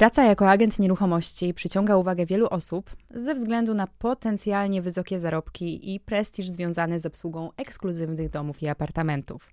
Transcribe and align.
Praca 0.00 0.24
jako 0.24 0.50
agent 0.50 0.78
nieruchomości 0.78 1.54
przyciąga 1.54 1.96
uwagę 1.96 2.26
wielu 2.26 2.46
osób 2.46 2.90
ze 3.10 3.34
względu 3.34 3.74
na 3.74 3.86
potencjalnie 3.86 4.82
wysokie 4.82 5.20
zarobki 5.20 5.94
i 5.94 6.00
prestiż 6.00 6.48
związany 6.48 7.00
z 7.00 7.06
obsługą 7.06 7.50
ekskluzywnych 7.56 8.30
domów 8.30 8.62
i 8.62 8.68
apartamentów. 8.68 9.50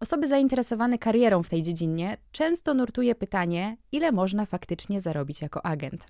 Osoby 0.00 0.28
zainteresowane 0.28 0.98
karierą 0.98 1.42
w 1.42 1.48
tej 1.48 1.62
dziedzinie 1.62 2.16
często 2.32 2.74
nurtuje 2.74 3.14
pytanie, 3.14 3.76
ile 3.92 4.12
można 4.12 4.46
faktycznie 4.46 5.00
zarobić 5.00 5.42
jako 5.42 5.66
agent. 5.66 6.06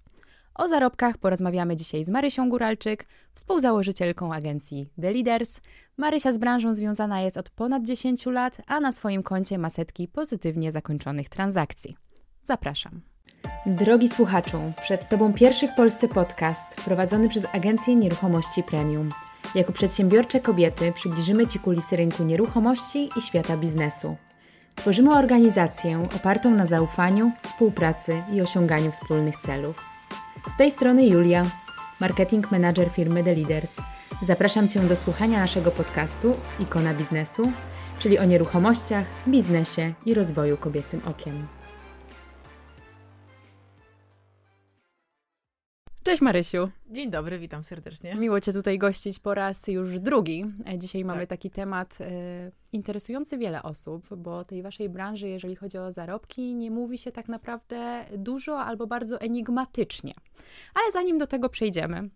O 0.54 0.68
zarobkach 0.68 1.18
porozmawiamy 1.18 1.76
dzisiaj 1.76 2.04
z 2.04 2.08
Marysią 2.08 2.48
Góralczyk, 2.48 3.06
współzałożycielką 3.34 4.34
agencji 4.34 4.86
The 5.00 5.12
Leaders. 5.12 5.60
Marysia 5.96 6.32
z 6.32 6.38
branżą 6.38 6.74
związana 6.74 7.20
jest 7.20 7.36
od 7.36 7.50
ponad 7.50 7.82
10 7.82 8.26
lat, 8.26 8.56
a 8.66 8.80
na 8.80 8.92
swoim 8.92 9.22
koncie 9.22 9.58
ma 9.58 9.70
setki 9.70 10.08
pozytywnie 10.08 10.72
zakończonych 10.72 11.28
transakcji. 11.28 11.96
Zapraszam. 12.42 13.13
Drogi 13.66 14.08
słuchaczu, 14.08 14.72
przed 14.82 15.08
Tobą 15.08 15.32
pierwszy 15.32 15.68
w 15.68 15.74
Polsce 15.74 16.08
podcast 16.08 16.74
prowadzony 16.84 17.28
przez 17.28 17.46
Agencję 17.52 17.96
Nieruchomości 17.96 18.62
Premium. 18.62 19.10
Jako 19.54 19.72
przedsiębiorcze 19.72 20.40
kobiety 20.40 20.92
przybliżymy 20.92 21.46
Ci 21.46 21.58
kulisy 21.58 21.96
rynku 21.96 22.24
nieruchomości 22.24 23.10
i 23.16 23.20
świata 23.20 23.56
biznesu. 23.56 24.16
Tworzymy 24.74 25.14
organizację 25.14 26.08
opartą 26.16 26.50
na 26.50 26.66
zaufaniu, 26.66 27.32
współpracy 27.42 28.22
i 28.32 28.40
osiąganiu 28.40 28.92
wspólnych 28.92 29.36
celów. 29.36 29.84
Z 30.54 30.56
tej 30.56 30.70
strony 30.70 31.06
Julia, 31.06 31.44
marketing 32.00 32.50
manager 32.50 32.90
firmy 32.90 33.24
The 33.24 33.34
Leaders. 33.34 33.76
Zapraszam 34.22 34.68
Cię 34.68 34.80
do 34.80 34.96
słuchania 34.96 35.38
naszego 35.38 35.70
podcastu 35.70 36.36
Ikona 36.60 36.94
Biznesu, 36.94 37.52
czyli 37.98 38.18
o 38.18 38.24
nieruchomościach, 38.24 39.06
biznesie 39.28 39.92
i 40.06 40.14
rozwoju 40.14 40.56
kobiecym 40.56 41.00
okiem. 41.06 41.46
Cześć 46.04 46.22
Marysiu. 46.22 46.70
Dzień 46.90 47.10
dobry, 47.10 47.38
witam 47.38 47.62
serdecznie. 47.62 48.14
Miło 48.14 48.40
Cię 48.40 48.52
tutaj 48.52 48.78
gościć 48.78 49.18
po 49.18 49.34
raz 49.34 49.68
już 49.68 50.00
drugi. 50.00 50.44
E, 50.68 50.78
dzisiaj 50.78 51.04
mamy 51.04 51.20
tak. 51.20 51.28
taki 51.28 51.50
temat 51.50 52.00
y, 52.00 52.04
interesujący 52.72 53.38
wiele 53.38 53.62
osób, 53.62 54.16
bo 54.16 54.44
tej 54.44 54.62
Waszej 54.62 54.88
branży, 54.88 55.28
jeżeli 55.28 55.56
chodzi 55.56 55.78
o 55.78 55.92
zarobki, 55.92 56.54
nie 56.54 56.70
mówi 56.70 56.98
się 56.98 57.12
tak 57.12 57.28
naprawdę 57.28 58.04
dużo 58.16 58.60
albo 58.60 58.86
bardzo 58.86 59.20
enigmatycznie. 59.20 60.14
Ale 60.74 60.92
zanim 60.92 61.18
do 61.18 61.26
tego 61.26 61.48
przejdziemy, 61.48 61.98
y, 61.98 62.10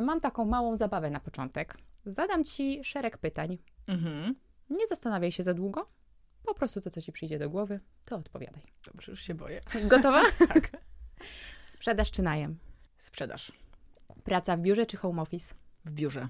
mam 0.00 0.20
taką 0.20 0.44
małą 0.44 0.76
zabawę 0.76 1.10
na 1.10 1.20
początek. 1.20 1.78
Zadam 2.06 2.44
Ci 2.44 2.84
szereg 2.84 3.18
pytań. 3.18 3.58
Mhm. 3.86 4.34
Nie 4.70 4.86
zastanawiaj 4.86 5.32
się 5.32 5.42
za 5.42 5.54
długo. 5.54 5.88
Po 6.46 6.54
prostu 6.54 6.80
to, 6.80 6.90
co 6.90 7.02
Ci 7.02 7.12
przyjdzie 7.12 7.38
do 7.38 7.50
głowy, 7.50 7.80
to 8.04 8.16
odpowiadaj. 8.16 8.62
Dobrze, 8.86 9.12
już 9.12 9.22
się 9.22 9.34
boję. 9.34 9.60
Gotowa? 9.84 10.22
tak. 10.54 10.70
Sprzedaż 11.66 12.10
czy 12.10 12.22
najem? 12.22 12.58
Sprzedaż. 13.06 13.52
Praca 14.24 14.56
w 14.56 14.60
biurze 14.60 14.86
czy 14.86 14.96
home 14.96 15.22
office? 15.22 15.54
W 15.84 15.90
biurze. 15.90 16.28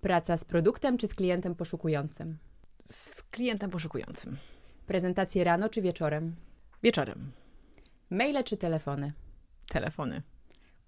Praca 0.00 0.36
z 0.36 0.44
produktem 0.44 0.98
czy 0.98 1.06
z 1.06 1.14
klientem 1.14 1.54
poszukującym? 1.54 2.38
Z 2.88 3.22
klientem 3.22 3.70
poszukującym. 3.70 4.36
Prezentacje 4.86 5.44
rano 5.44 5.68
czy 5.68 5.82
wieczorem? 5.82 6.36
Wieczorem. 6.82 7.32
Maile 8.10 8.44
czy 8.44 8.56
telefony? 8.56 9.12
Telefony. 9.68 10.22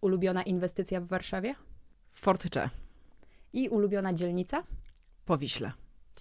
Ulubiona 0.00 0.42
inwestycja 0.42 1.00
w 1.00 1.06
Warszawie? 1.06 1.54
Fortycze. 2.14 2.70
I 3.52 3.68
ulubiona 3.68 4.12
dzielnica? 4.12 4.62
Powiśle. 5.24 5.72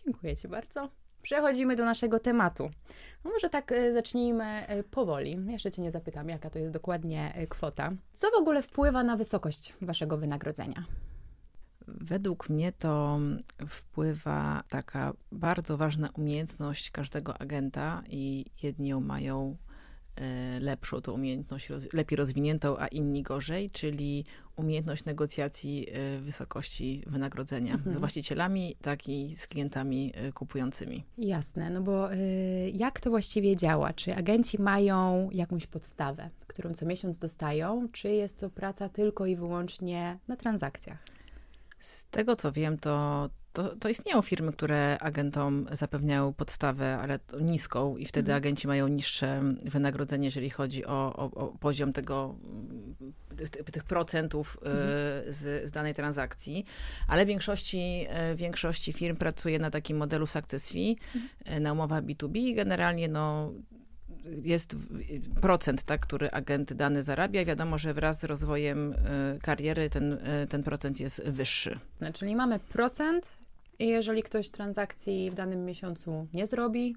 Dziękuję 0.06 0.38
Ci 0.38 0.48
bardzo. 0.48 0.90
Przechodzimy 1.22 1.76
do 1.76 1.86
naszego 1.86 2.20
tematu. 2.20 2.70
No 3.26 3.32
może 3.32 3.50
tak 3.50 3.72
e, 3.72 3.94
zacznijmy 3.94 4.68
e, 4.68 4.84
powoli. 4.84 5.38
Jeszcze 5.48 5.72
Cię 5.72 5.82
nie 5.82 5.92
zapytam, 5.92 6.30
jaka 6.30 6.50
to 6.50 6.60
jest 6.60 6.74
dokładnie 6.74 7.34
e, 7.36 7.48
kwota. 7.48 7.92
Co 8.14 8.32
w 8.32 8.42
ogóle 8.42 8.64
wpływa 8.64 9.04
na 9.04 9.18
wysokość 9.18 9.74
Waszego 9.82 10.18
wynagrodzenia? 10.18 10.84
Według 11.88 12.50
mnie 12.50 12.72
to 12.72 13.20
wpływa 13.70 14.64
taka 14.70 15.14
bardzo 15.32 15.78
ważna 15.78 16.10
umiejętność 16.18 16.92
każdego 16.92 17.42
agenta 17.42 18.04
i 18.10 18.46
jedni 18.64 18.90
ją 18.90 19.02
mają 19.02 19.58
lepszą 20.60 21.02
tą 21.02 21.12
umiejętność, 21.12 21.70
lepiej 21.94 22.16
rozwiniętą, 22.16 22.78
a 22.78 22.88
inni 22.88 23.24
gorzej, 23.24 23.70
czyli 23.70 24.26
umiejętność 24.56 25.06
negocjacji 25.06 25.88
e, 25.92 26.20
wysokości 26.20 27.04
wynagrodzenia 27.08 27.74
mhm. 27.74 27.96
z 27.96 27.98
właścicielami, 27.98 28.76
tak 28.82 29.10
i 29.10 29.36
z 29.36 29.48
klientami 29.48 30.12
e, 30.16 30.32
kupującymi. 30.32 31.04
Jasne, 31.18 31.70
no 31.70 31.82
bo 31.82 32.10
jak 32.74 33.00
to 33.00 33.10
właściwie 33.10 33.56
działa? 33.56 33.94
Czy 33.94 34.16
agenci 34.16 34.62
mają 34.62 35.30
jakąś 35.32 35.68
podstawę, 35.68 36.30
którą 36.48 36.74
co 36.74 36.86
miesiąc 36.86 37.20
dostają, 37.20 37.88
czy 37.92 38.10
jest 38.10 38.40
to 38.40 38.50
praca 38.50 38.90
tylko 38.90 39.26
i 39.26 39.36
wyłącznie 39.36 40.18
na 40.28 40.36
transakcjach? 40.36 40.98
Z 41.80 42.06
tego 42.06 42.36
co 42.36 42.52
wiem, 42.52 42.78
to 42.78 43.30
to, 43.58 43.76
to 43.76 43.90
istnieją 43.90 44.22
firmy, 44.22 44.52
które 44.54 44.98
agentom 45.00 45.68
zapewniają 45.72 46.34
podstawę, 46.34 46.98
ale 46.98 47.20
niską 47.42 47.98
i 47.98 48.06
wtedy 48.06 48.32
mhm. 48.32 48.38
agenci 48.38 48.68
mają 48.68 48.88
niższe 48.88 49.44
wynagrodzenie, 49.64 50.26
jeżeli 50.28 50.50
chodzi 50.50 50.86
o, 50.86 51.16
o, 51.16 51.32
o 51.32 51.48
poziom 51.48 51.94
tego, 51.94 52.36
tych 53.72 53.84
procentów 53.84 54.58
e, 54.62 54.66
mhm. 54.66 55.34
z, 55.34 55.70
z, 55.70 55.72
danej 55.72 55.94
transakcji, 55.94 56.66
ale 57.08 57.26
w 57.26 57.28
większości, 57.28 58.06
e, 58.10 58.36
większości 58.36 58.94
firm 58.94 59.16
pracuje 59.16 59.60
na 59.60 59.72
takim 59.72 59.98
modelu 59.98 60.28
success 60.28 60.70
fee, 60.70 60.98
mhm. 61.16 61.30
E, 61.46 61.60
na 61.60 61.74
umowach 61.74 62.04
B2B 62.04 62.38
i 62.38 62.56
generalnie 62.56 63.08
no, 63.08 63.54
jest 64.44 64.76
procent, 65.42 65.84
tak, 65.84 66.02
który 66.02 66.32
agent 66.32 66.74
dany 66.74 67.04
zarabia. 67.04 67.46
Wiadomo, 67.46 67.78
że 67.78 67.94
wraz 67.94 68.20
z 68.20 68.24
rozwojem 68.24 68.96
kariery 69.42 69.90
ten, 69.90 70.18
ten 70.50 70.64
procent 70.64 71.00
jest 71.00 71.24
wyższy. 71.24 71.80
Czyli 72.14 72.36
mamy 72.36 72.60
procent 72.60 73.38
i 73.80 73.88
jeżeli 73.88 74.24
ktoś 74.24 74.50
transakcji 74.50 75.32
w 75.32 75.34
danym 75.34 75.66
miesiącu 75.66 76.28
nie 76.34 76.48
zrobi, 76.48 76.96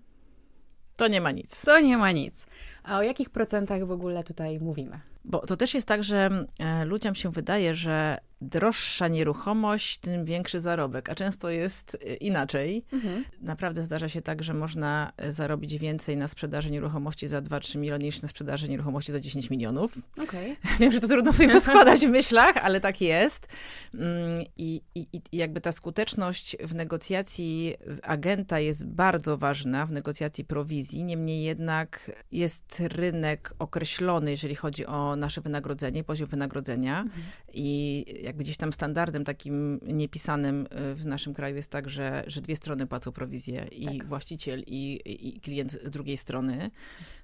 to 0.97 1.09
nie 1.09 1.21
ma 1.21 1.31
nic. 1.31 1.65
To 1.65 1.81
nie 1.81 1.99
ma 1.99 2.13
nic. 2.13 2.47
A 2.83 2.99
o 2.99 3.03
jakich 3.03 3.31
procentach 3.31 3.87
w 3.87 3.91
ogóle 3.91 4.25
tutaj 4.25 4.61
mówimy? 4.61 5.01
Bo 5.25 5.39
to 5.39 5.57
też 5.57 5.75
jest 5.75 5.87
tak, 5.87 6.05
że 6.05 6.47
e, 6.59 6.85
ludziom 6.85 7.15
się 7.15 7.31
wydaje, 7.31 7.75
że 7.75 8.19
droższa 8.41 9.09
nieruchomość, 9.09 9.99
tym 9.99 10.25
większy 10.25 10.61
zarobek, 10.61 11.09
a 11.09 11.15
często 11.15 11.51
jest 11.51 11.97
e, 12.07 12.15
inaczej. 12.15 12.85
Mhm. 12.93 13.25
Naprawdę 13.41 13.85
zdarza 13.85 14.09
się 14.09 14.23
tak, 14.23 14.43
że 14.43 14.55
można 14.55 15.13
e, 15.17 15.33
zarobić 15.33 15.79
więcej 15.79 16.17
na 16.17 16.29
sprzedaży 16.29 16.71
nieruchomości 16.71 17.29
za 17.29 17.43
2-3 17.43 17.79
miliony 17.79 18.05
niż 18.05 18.23
na 18.23 18.29
sprzedaży 18.29 18.69
nieruchomości 18.69 19.13
za 19.13 19.21
10 19.21 19.51
milionów. 19.51 19.99
Okay. 20.23 20.57
Wiem, 20.81 20.93
że 20.93 21.01
to 21.01 21.09
trudno 21.09 21.33
sobie 21.33 21.49
poskładać 21.49 22.07
w 22.07 22.11
myślach, 22.11 22.57
ale 22.57 22.81
tak 22.81 23.01
jest. 23.01 23.49
Mm, 23.95 24.45
I, 24.57 24.83
i, 24.95 25.07
I 25.13 25.37
jakby 25.37 25.61
ta 25.61 25.73
skuteczność 25.73 26.57
w 26.61 26.75
negocjacji 26.75 27.75
agenta 28.03 28.61
jest 28.61 28.87
bardzo 28.87 29.39
ważna, 29.39 29.87
w 29.87 29.93
negocjacji 29.93 30.45
prowizji. 30.45 31.05
Niemniej 31.05 31.43
jednak 31.43 32.11
jest 32.33 32.81
rynek 32.81 33.55
określony, 33.59 34.31
jeżeli 34.31 34.55
chodzi 34.55 34.87
o 34.87 35.17
nasze 35.17 35.41
wynagrodzenie, 35.41 36.05
poziom 36.05 36.29
wynagrodzenia 36.29 37.01
mhm. 37.01 37.23
i 37.53 38.05
jakby 38.31 38.45
gdzieś 38.45 38.57
tam 38.57 38.73
standardem 38.73 39.25
takim 39.25 39.81
niepisanym 39.83 40.67
y, 40.91 40.95
w 40.95 41.07
naszym 41.07 41.35
kraju 41.35 41.57
jest 41.57 41.71
tak, 41.71 41.91
że, 41.91 42.25
że 42.27 42.41
dwie 42.41 42.57
strony 42.57 42.87
płacą 42.87 43.13
prowizję 43.13 43.65
i 43.73 43.99
tak. 43.99 44.07
właściciel 44.07 44.63
i, 44.67 45.01
i 45.05 45.41
klient 45.41 45.73
z 45.73 45.91
drugiej 45.91 46.17
strony, 46.17 46.71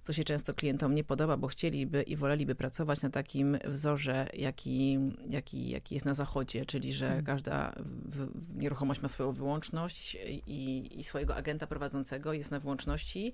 co 0.02 0.12
się 0.12 0.24
często 0.24 0.54
klientom 0.54 0.94
nie 0.94 1.04
podoba, 1.04 1.36
bo 1.36 1.46
chcieliby 1.46 2.02
i 2.02 2.16
woleliby 2.16 2.54
pracować 2.54 3.02
na 3.02 3.10
takim 3.10 3.58
wzorze, 3.64 4.28
jaki, 4.34 4.98
jaki, 5.28 5.70
jaki 5.70 5.94
jest 5.94 6.06
na 6.06 6.14
zachodzie, 6.14 6.66
czyli 6.66 6.92
że 6.92 7.06
mhm. 7.06 7.24
każda 7.24 7.74
nieruchomość 8.54 9.02
ma 9.02 9.08
swoją 9.08 9.32
wyłączność 9.32 10.16
i, 10.46 10.90
i 11.00 11.04
swojego 11.04 11.36
agenta 11.36 11.66
prowadzącego 11.66 12.32
jest 12.32 12.50
na 12.50 12.60
wyłączności. 12.60 13.32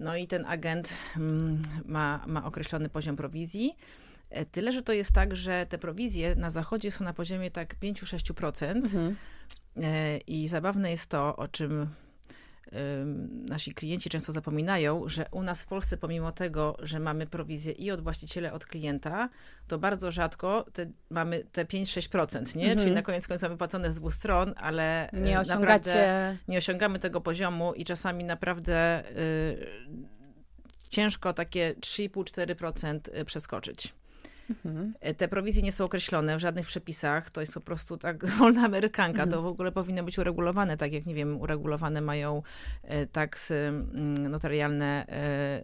No 0.00 0.16
i 0.16 0.26
ten 0.26 0.44
agent 0.44 0.92
mm, 1.16 1.62
ma, 1.84 2.24
ma 2.26 2.44
określony 2.44 2.88
poziom 2.88 3.16
prowizji. 3.16 3.76
E, 4.30 4.44
tyle, 4.44 4.72
że 4.72 4.82
to 4.82 4.92
jest 4.92 5.12
tak, 5.12 5.36
że 5.36 5.66
te 5.66 5.78
prowizje 5.78 6.34
na 6.34 6.50
zachodzie 6.50 6.90
są 6.90 7.04
na 7.04 7.12
poziomie 7.12 7.50
tak 7.50 7.76
5-6%. 7.78 8.76
Mhm. 8.76 9.16
E, 9.82 10.18
I 10.18 10.48
zabawne 10.48 10.90
jest 10.90 11.06
to, 11.06 11.36
o 11.36 11.48
czym 11.48 11.86
nasi 13.48 13.74
klienci 13.74 14.10
często 14.10 14.32
zapominają, 14.32 15.08
że 15.08 15.26
u 15.30 15.42
nas 15.42 15.62
w 15.62 15.66
Polsce, 15.66 15.96
pomimo 15.96 16.32
tego, 16.32 16.76
że 16.82 17.00
mamy 17.00 17.26
prowizję 17.26 17.72
i 17.72 17.90
od 17.90 18.00
właściciela, 18.00 18.52
od 18.52 18.66
klienta, 18.66 19.28
to 19.68 19.78
bardzo 19.78 20.10
rzadko 20.10 20.66
te, 20.72 20.86
mamy 21.10 21.44
te 21.52 21.64
5-6%, 21.64 22.56
nie? 22.56 22.62
Mhm. 22.62 22.78
Czyli 22.78 22.92
na 22.92 23.02
koniec 23.02 23.28
końców 23.28 23.42
mamy 23.42 23.56
płacone 23.56 23.92
z 23.92 23.96
dwóch 23.96 24.14
stron, 24.14 24.54
ale 24.56 25.10
nie 25.12 25.40
osiągacie... 25.40 26.38
nie 26.48 26.58
osiągamy 26.58 26.98
tego 26.98 27.20
poziomu 27.20 27.74
i 27.74 27.84
czasami 27.84 28.24
naprawdę 28.24 29.04
y, 29.10 29.66
ciężko 30.88 31.32
takie 31.32 31.74
3,5-4% 31.80 33.18
y, 33.20 33.24
przeskoczyć. 33.24 33.94
Mhm. 34.50 34.94
Te 35.16 35.28
prowizje 35.28 35.62
nie 35.62 35.72
są 35.72 35.84
określone 35.84 36.36
w 36.36 36.40
żadnych 36.40 36.66
przepisach, 36.66 37.30
to 37.30 37.40
jest 37.40 37.54
po 37.54 37.60
prostu 37.60 37.96
tak 37.96 38.26
wolna 38.38 38.62
amerykanka, 38.62 39.22
mhm. 39.22 39.30
to 39.30 39.42
w 39.42 39.46
ogóle 39.46 39.72
powinno 39.72 40.02
być 40.02 40.18
uregulowane, 40.18 40.76
tak 40.76 40.92
jak, 40.92 41.06
nie 41.06 41.14
wiem, 41.14 41.40
uregulowane 41.40 42.00
mają 42.00 42.42
taksy 43.12 43.54
mm, 43.54 44.28
notarialne 44.28 45.06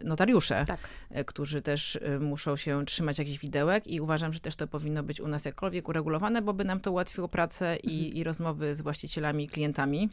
notariusze, 0.03 0.65
tak. 0.65 0.79
którzy 1.25 1.61
też 1.61 1.99
muszą 2.19 2.55
się 2.55 2.85
trzymać 2.85 3.19
jakichś 3.19 3.39
widełek 3.39 3.87
i 3.87 4.01
uważam, 4.01 4.33
że 4.33 4.39
też 4.39 4.55
to 4.55 4.67
powinno 4.67 5.03
być 5.03 5.21
u 5.21 5.27
nas 5.27 5.45
jakkolwiek 5.45 5.89
uregulowane, 5.89 6.41
bo 6.41 6.53
by 6.53 6.65
nam 6.65 6.79
to 6.79 6.91
ułatwiło 6.91 7.27
pracę 7.27 7.75
i, 7.75 7.97
mhm. 7.97 8.13
i 8.13 8.23
rozmowy 8.23 8.75
z 8.75 8.81
właścicielami 8.81 9.43
i 9.43 9.47
klientami. 9.47 10.09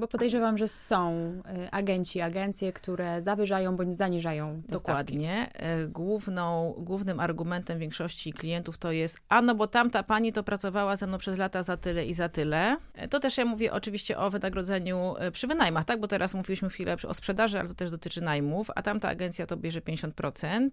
Bo 0.00 0.08
podejrzewam, 0.08 0.58
że 0.58 0.68
są 0.68 1.12
y, 1.66 1.70
agenci, 1.70 2.20
agencje, 2.20 2.72
które 2.72 3.22
zawyżają 3.22 3.76
bądź 3.76 3.94
zaniżają 3.94 4.62
dostawki. 4.68 4.72
Dokładnie. 4.72 5.50
Y, 5.84 5.88
główną, 5.88 6.74
głównym 6.78 7.20
argumentem 7.20 7.78
większości 7.78 8.32
klientów 8.32 8.78
to 8.78 8.92
jest, 8.92 9.18
a 9.28 9.42
no 9.42 9.54
bo 9.54 9.66
tamta 9.66 10.02
pani 10.02 10.32
to 10.32 10.42
pracowała 10.42 10.96
ze 10.96 11.06
mną 11.06 11.18
przez 11.18 11.38
lata 11.38 11.62
za 11.62 11.76
tyle 11.76 12.06
i 12.06 12.14
za 12.14 12.28
tyle. 12.28 12.76
Y, 13.04 13.08
to 13.08 13.20
też 13.20 13.38
ja 13.38 13.44
mówię 13.44 13.72
oczywiście 13.72 14.18
o 14.18 14.30
wynagrodzeniu 14.30 15.14
przy 15.32 15.46
wynajmach, 15.46 15.84
tak? 15.84 16.00
Bo 16.00 16.08
teraz 16.08 16.34
mówiliśmy 16.34 16.68
chwilę 16.70 16.96
o 17.08 17.14
sprzedaży, 17.14 17.58
ale 17.58 17.68
to 17.68 17.74
też 17.74 17.90
dotyczy 17.90 18.20
najmów, 18.20 18.70
a 18.74 18.82
tamta 18.82 19.08
agencja 19.08 19.46
to 19.46 19.56
bierze 19.56 19.80
50%. 19.80 20.70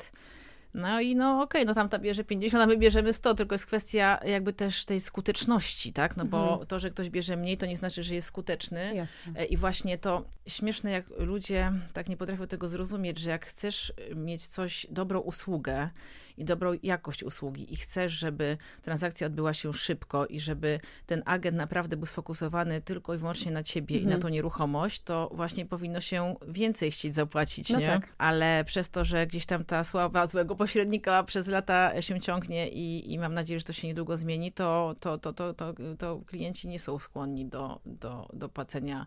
No 0.73 1.01
i 1.01 1.15
no 1.15 1.41
okej, 1.41 1.61
okay, 1.61 1.65
no 1.65 1.73
tamta 1.73 1.99
bierze 1.99 2.23
50, 2.23 2.63
a 2.63 2.67
my 2.67 2.77
bierzemy 2.77 3.13
100, 3.13 3.33
tylko 3.33 3.55
jest 3.55 3.65
kwestia 3.65 4.19
jakby 4.25 4.53
też 4.53 4.85
tej 4.85 4.99
skuteczności, 4.99 5.93
tak? 5.93 6.17
No 6.17 6.25
bo 6.25 6.49
mhm. 6.49 6.67
to, 6.67 6.79
że 6.79 6.89
ktoś 6.89 7.09
bierze 7.09 7.37
mniej, 7.37 7.57
to 7.57 7.65
nie 7.65 7.77
znaczy, 7.77 8.03
że 8.03 8.15
jest 8.15 8.27
skuteczny. 8.27 8.95
Jasne. 8.95 9.33
E, 9.35 9.45
I 9.45 9.57
właśnie 9.57 9.97
to 9.97 10.25
śmieszne, 10.47 10.91
jak 10.91 11.05
ludzie 11.17 11.71
tak 11.93 12.09
nie 12.09 12.17
potrafią 12.17 12.47
tego 12.47 12.69
zrozumieć, 12.69 13.19
że 13.19 13.29
jak 13.29 13.45
chcesz 13.45 13.93
mieć 14.15 14.47
coś, 14.47 14.87
dobrą 14.89 15.19
usługę, 15.19 15.89
i 16.37 16.45
dobrą 16.45 16.73
jakość 16.83 17.23
usługi 17.23 17.73
i 17.73 17.77
chcesz, 17.77 18.11
żeby 18.11 18.57
transakcja 18.81 19.27
odbyła 19.27 19.53
się 19.53 19.73
szybko 19.73 20.25
i 20.25 20.39
żeby 20.39 20.79
ten 21.05 21.23
agent 21.25 21.57
naprawdę 21.57 21.97
był 21.97 22.05
sfokusowany 22.05 22.81
tylko 22.81 23.13
i 23.13 23.17
wyłącznie 23.17 23.51
na 23.51 23.63
ciebie 23.63 23.95
mhm. 23.95 24.03
i 24.03 24.05
na 24.05 24.15
mhm. 24.15 24.21
tą 24.21 24.29
nieruchomość, 24.29 25.01
to 25.01 25.29
właśnie 25.33 25.65
powinno 25.65 26.01
się 26.01 26.35
więcej 26.47 26.91
chcieć 26.91 27.15
zapłacić, 27.15 27.69
no 27.69 27.79
nie? 27.79 27.87
Tak. 27.87 28.13
Ale 28.17 28.63
przez 28.65 28.89
to, 28.89 29.05
że 29.05 29.27
gdzieś 29.27 29.45
tam 29.45 29.65
ta 29.65 29.83
sława 29.83 30.27
złego 30.27 30.55
pośrednika 30.55 31.23
przez 31.23 31.47
lata 31.47 32.01
się 32.01 32.19
ciągnie 32.19 32.69
i, 32.69 33.13
i 33.13 33.19
mam 33.19 33.33
nadzieję, 33.33 33.59
że 33.59 33.65
to 33.65 33.73
się 33.73 33.87
niedługo 33.87 34.17
zmieni, 34.17 34.51
to, 34.51 34.95
to, 34.99 35.17
to, 35.17 35.33
to, 35.33 35.53
to, 35.53 35.73
to 35.97 36.21
klienci 36.25 36.67
nie 36.67 36.79
są 36.79 36.99
skłonni 36.99 37.45
do, 37.45 37.79
do, 37.85 38.29
do 38.33 38.49
płacenia 38.49 39.05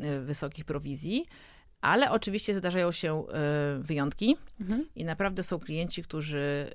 e, 0.00 0.20
wysokich 0.20 0.64
prowizji. 0.64 1.26
Ale 1.82 2.10
oczywiście 2.10 2.54
zdarzają 2.54 2.92
się 2.92 3.24
e, 3.28 3.78
wyjątki 3.78 4.36
mhm. 4.60 4.86
i 4.96 5.04
naprawdę 5.04 5.42
są 5.42 5.58
klienci, 5.58 6.02
którzy 6.02 6.70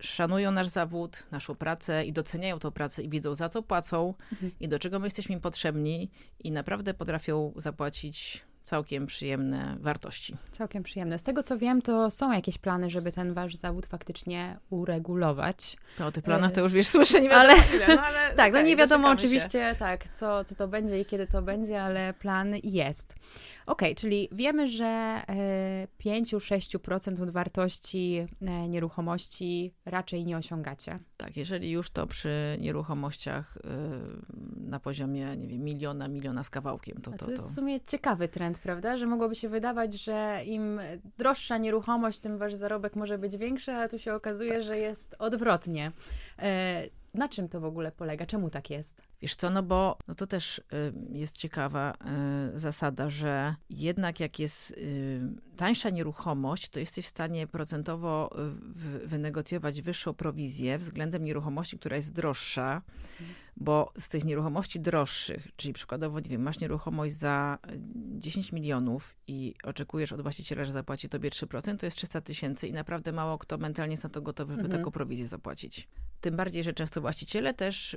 e, 0.00 0.02
szanują 0.02 0.50
nasz 0.50 0.68
zawód, 0.68 1.26
naszą 1.30 1.54
pracę 1.54 2.04
i 2.04 2.12
doceniają 2.12 2.58
tę 2.58 2.72
pracę 2.72 3.02
i 3.02 3.08
wiedzą 3.08 3.34
za 3.34 3.48
co 3.48 3.62
płacą 3.62 4.14
mhm. 4.32 4.52
i 4.60 4.68
do 4.68 4.78
czego 4.78 4.98
my 4.98 5.06
jesteśmy 5.06 5.34
im 5.34 5.40
potrzebni 5.40 6.10
i 6.40 6.52
naprawdę 6.52 6.94
potrafią 6.94 7.52
zapłacić 7.56 8.44
całkiem 8.64 9.06
przyjemne 9.06 9.76
wartości. 9.80 10.36
Całkiem 10.50 10.82
przyjemne. 10.82 11.18
Z 11.18 11.22
tego 11.22 11.42
co 11.42 11.58
wiem, 11.58 11.82
to 11.82 12.10
są 12.10 12.32
jakieś 12.32 12.58
plany, 12.58 12.90
żeby 12.90 13.12
ten 13.12 13.34
wasz 13.34 13.54
zawód 13.54 13.86
faktycznie 13.86 14.58
uregulować. 14.70 15.76
To 15.98 16.06
o 16.06 16.12
tych 16.12 16.24
planach 16.24 16.52
to 16.52 16.60
już 16.60 16.72
wiesz, 16.72 16.86
słyszę 16.86 17.20
nie 17.20 17.28
wiadomo 17.28 17.52
ale, 17.52 17.76
ile, 17.76 17.96
no 17.96 18.02
ale 18.02 18.30
Tak, 18.36 18.52
no 18.52 18.62
nie 18.62 18.76
wiadomo 18.76 19.08
oczywiście, 19.08 19.70
się. 19.70 19.76
tak, 19.78 20.08
co, 20.08 20.44
co 20.44 20.54
to 20.54 20.68
będzie 20.68 21.00
i 21.00 21.04
kiedy 21.04 21.26
to 21.26 21.42
będzie, 21.42 21.82
ale 21.82 22.14
plan 22.14 22.54
jest. 22.62 23.14
Ok, 23.66 23.82
czyli 23.96 24.28
wiemy, 24.32 24.68
że 24.68 25.22
5-6% 26.04 27.20
e, 27.20 27.22
od 27.22 27.30
wartości 27.30 28.26
e, 28.42 28.68
nieruchomości 28.68 29.74
raczej 29.84 30.24
nie 30.24 30.36
osiągacie. 30.36 30.98
Tak, 31.16 31.36
jeżeli 31.36 31.70
już 31.70 31.90
to 31.90 32.06
przy 32.06 32.56
nieruchomościach 32.60 33.56
e, 33.56 33.70
na 34.56 34.80
poziomie, 34.80 35.36
nie 35.36 35.48
wiem, 35.48 35.64
miliona, 35.64 36.08
miliona 36.08 36.42
z 36.42 36.50
kawałkiem. 36.50 37.00
To, 37.00 37.10
to, 37.10 37.24
to 37.24 37.30
jest 37.30 37.50
w 37.50 37.54
sumie 37.54 37.80
ciekawy 37.80 38.28
trend, 38.28 38.51
prawda? 38.58 38.96
Że 38.96 39.06
mogłoby 39.06 39.34
się 39.34 39.48
wydawać, 39.48 39.94
że 39.94 40.40
im 40.44 40.80
droższa 41.18 41.58
nieruchomość, 41.58 42.18
tym 42.18 42.38
wasz 42.38 42.54
zarobek 42.54 42.96
może 42.96 43.18
być 43.18 43.36
większy, 43.36 43.72
a 43.72 43.88
tu 43.88 43.98
się 43.98 44.14
okazuje, 44.14 44.52
tak. 44.52 44.62
że 44.62 44.78
jest 44.78 45.16
odwrotnie. 45.18 45.92
Na 47.14 47.28
czym 47.28 47.48
to 47.48 47.60
w 47.60 47.64
ogóle 47.64 47.92
polega? 47.92 48.26
Czemu 48.26 48.50
tak 48.50 48.70
jest? 48.70 49.11
Wiesz 49.22 49.34
co, 49.34 49.50
no 49.50 49.62
bo 49.62 49.98
no 50.08 50.14
to 50.14 50.26
też 50.26 50.58
y, 50.58 50.62
jest 51.12 51.36
ciekawa 51.36 51.94
y, 52.54 52.58
zasada, 52.58 53.10
że 53.10 53.54
jednak 53.70 54.20
jak 54.20 54.38
jest 54.38 54.70
y, 54.70 55.20
tańsza 55.56 55.90
nieruchomość, 55.90 56.68
to 56.68 56.80
jesteś 56.80 57.04
w 57.04 57.08
stanie 57.08 57.46
procentowo 57.46 58.30
wynegocjować 59.04 59.82
wyższą 59.82 60.14
prowizję 60.14 60.78
względem 60.78 61.24
nieruchomości, 61.24 61.78
która 61.78 61.96
jest 61.96 62.12
droższa, 62.12 62.82
bo 63.56 63.92
z 63.98 64.08
tych 64.08 64.24
nieruchomości 64.24 64.80
droższych, 64.80 65.48
czyli 65.56 65.74
przykładowo, 65.74 66.20
nie 66.20 66.28
wiem, 66.28 66.42
masz 66.42 66.60
nieruchomość 66.60 67.14
za 67.14 67.58
10 68.18 68.52
milionów 68.52 69.16
i 69.26 69.54
oczekujesz 69.62 70.12
od 70.12 70.22
właściciela, 70.22 70.64
że 70.64 70.72
zapłaci 70.72 71.08
tobie 71.08 71.30
3%, 71.30 71.76
to 71.76 71.86
jest 71.86 71.96
300 71.96 72.20
tysięcy 72.20 72.68
i 72.68 72.72
naprawdę 72.72 73.12
mało 73.12 73.38
kto 73.38 73.58
mentalnie 73.58 73.92
jest 73.92 74.04
na 74.04 74.10
to 74.10 74.22
gotowy, 74.22 74.52
żeby 74.52 74.64
mhm. 74.64 74.80
taką 74.80 74.90
prowizję 74.90 75.26
zapłacić. 75.26 75.88
Tym 76.20 76.36
bardziej, 76.36 76.64
że 76.64 76.72
często 76.72 77.00
właściciele 77.00 77.54
też 77.54 77.96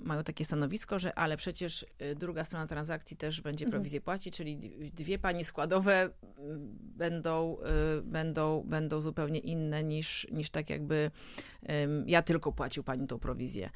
mają 0.00 0.24
takie 0.24 0.44
stanowisko, 0.44 0.59
że 0.98 1.18
ale 1.18 1.36
przecież 1.36 1.86
y, 2.02 2.14
druga 2.14 2.44
strona 2.44 2.66
transakcji 2.66 3.16
też 3.16 3.40
będzie 3.40 3.64
mhm. 3.64 3.80
prowizję 3.80 4.00
płacić, 4.00 4.36
czyli 4.36 4.58
dwie 4.94 5.18
pani 5.18 5.44
składowe 5.44 6.06
y, 6.06 6.10
będą, 6.96 7.56
będą, 8.02 8.62
będą 8.66 9.00
zupełnie 9.00 9.38
inne 9.38 9.84
niż, 9.84 10.26
niż 10.32 10.50
tak 10.50 10.70
jakby 10.70 11.10
ja 12.06 12.22
tylko 12.22 12.52
płacił 12.52 12.82
pani 12.82 13.06
tą 13.06 13.18
prowizję. 13.18 13.70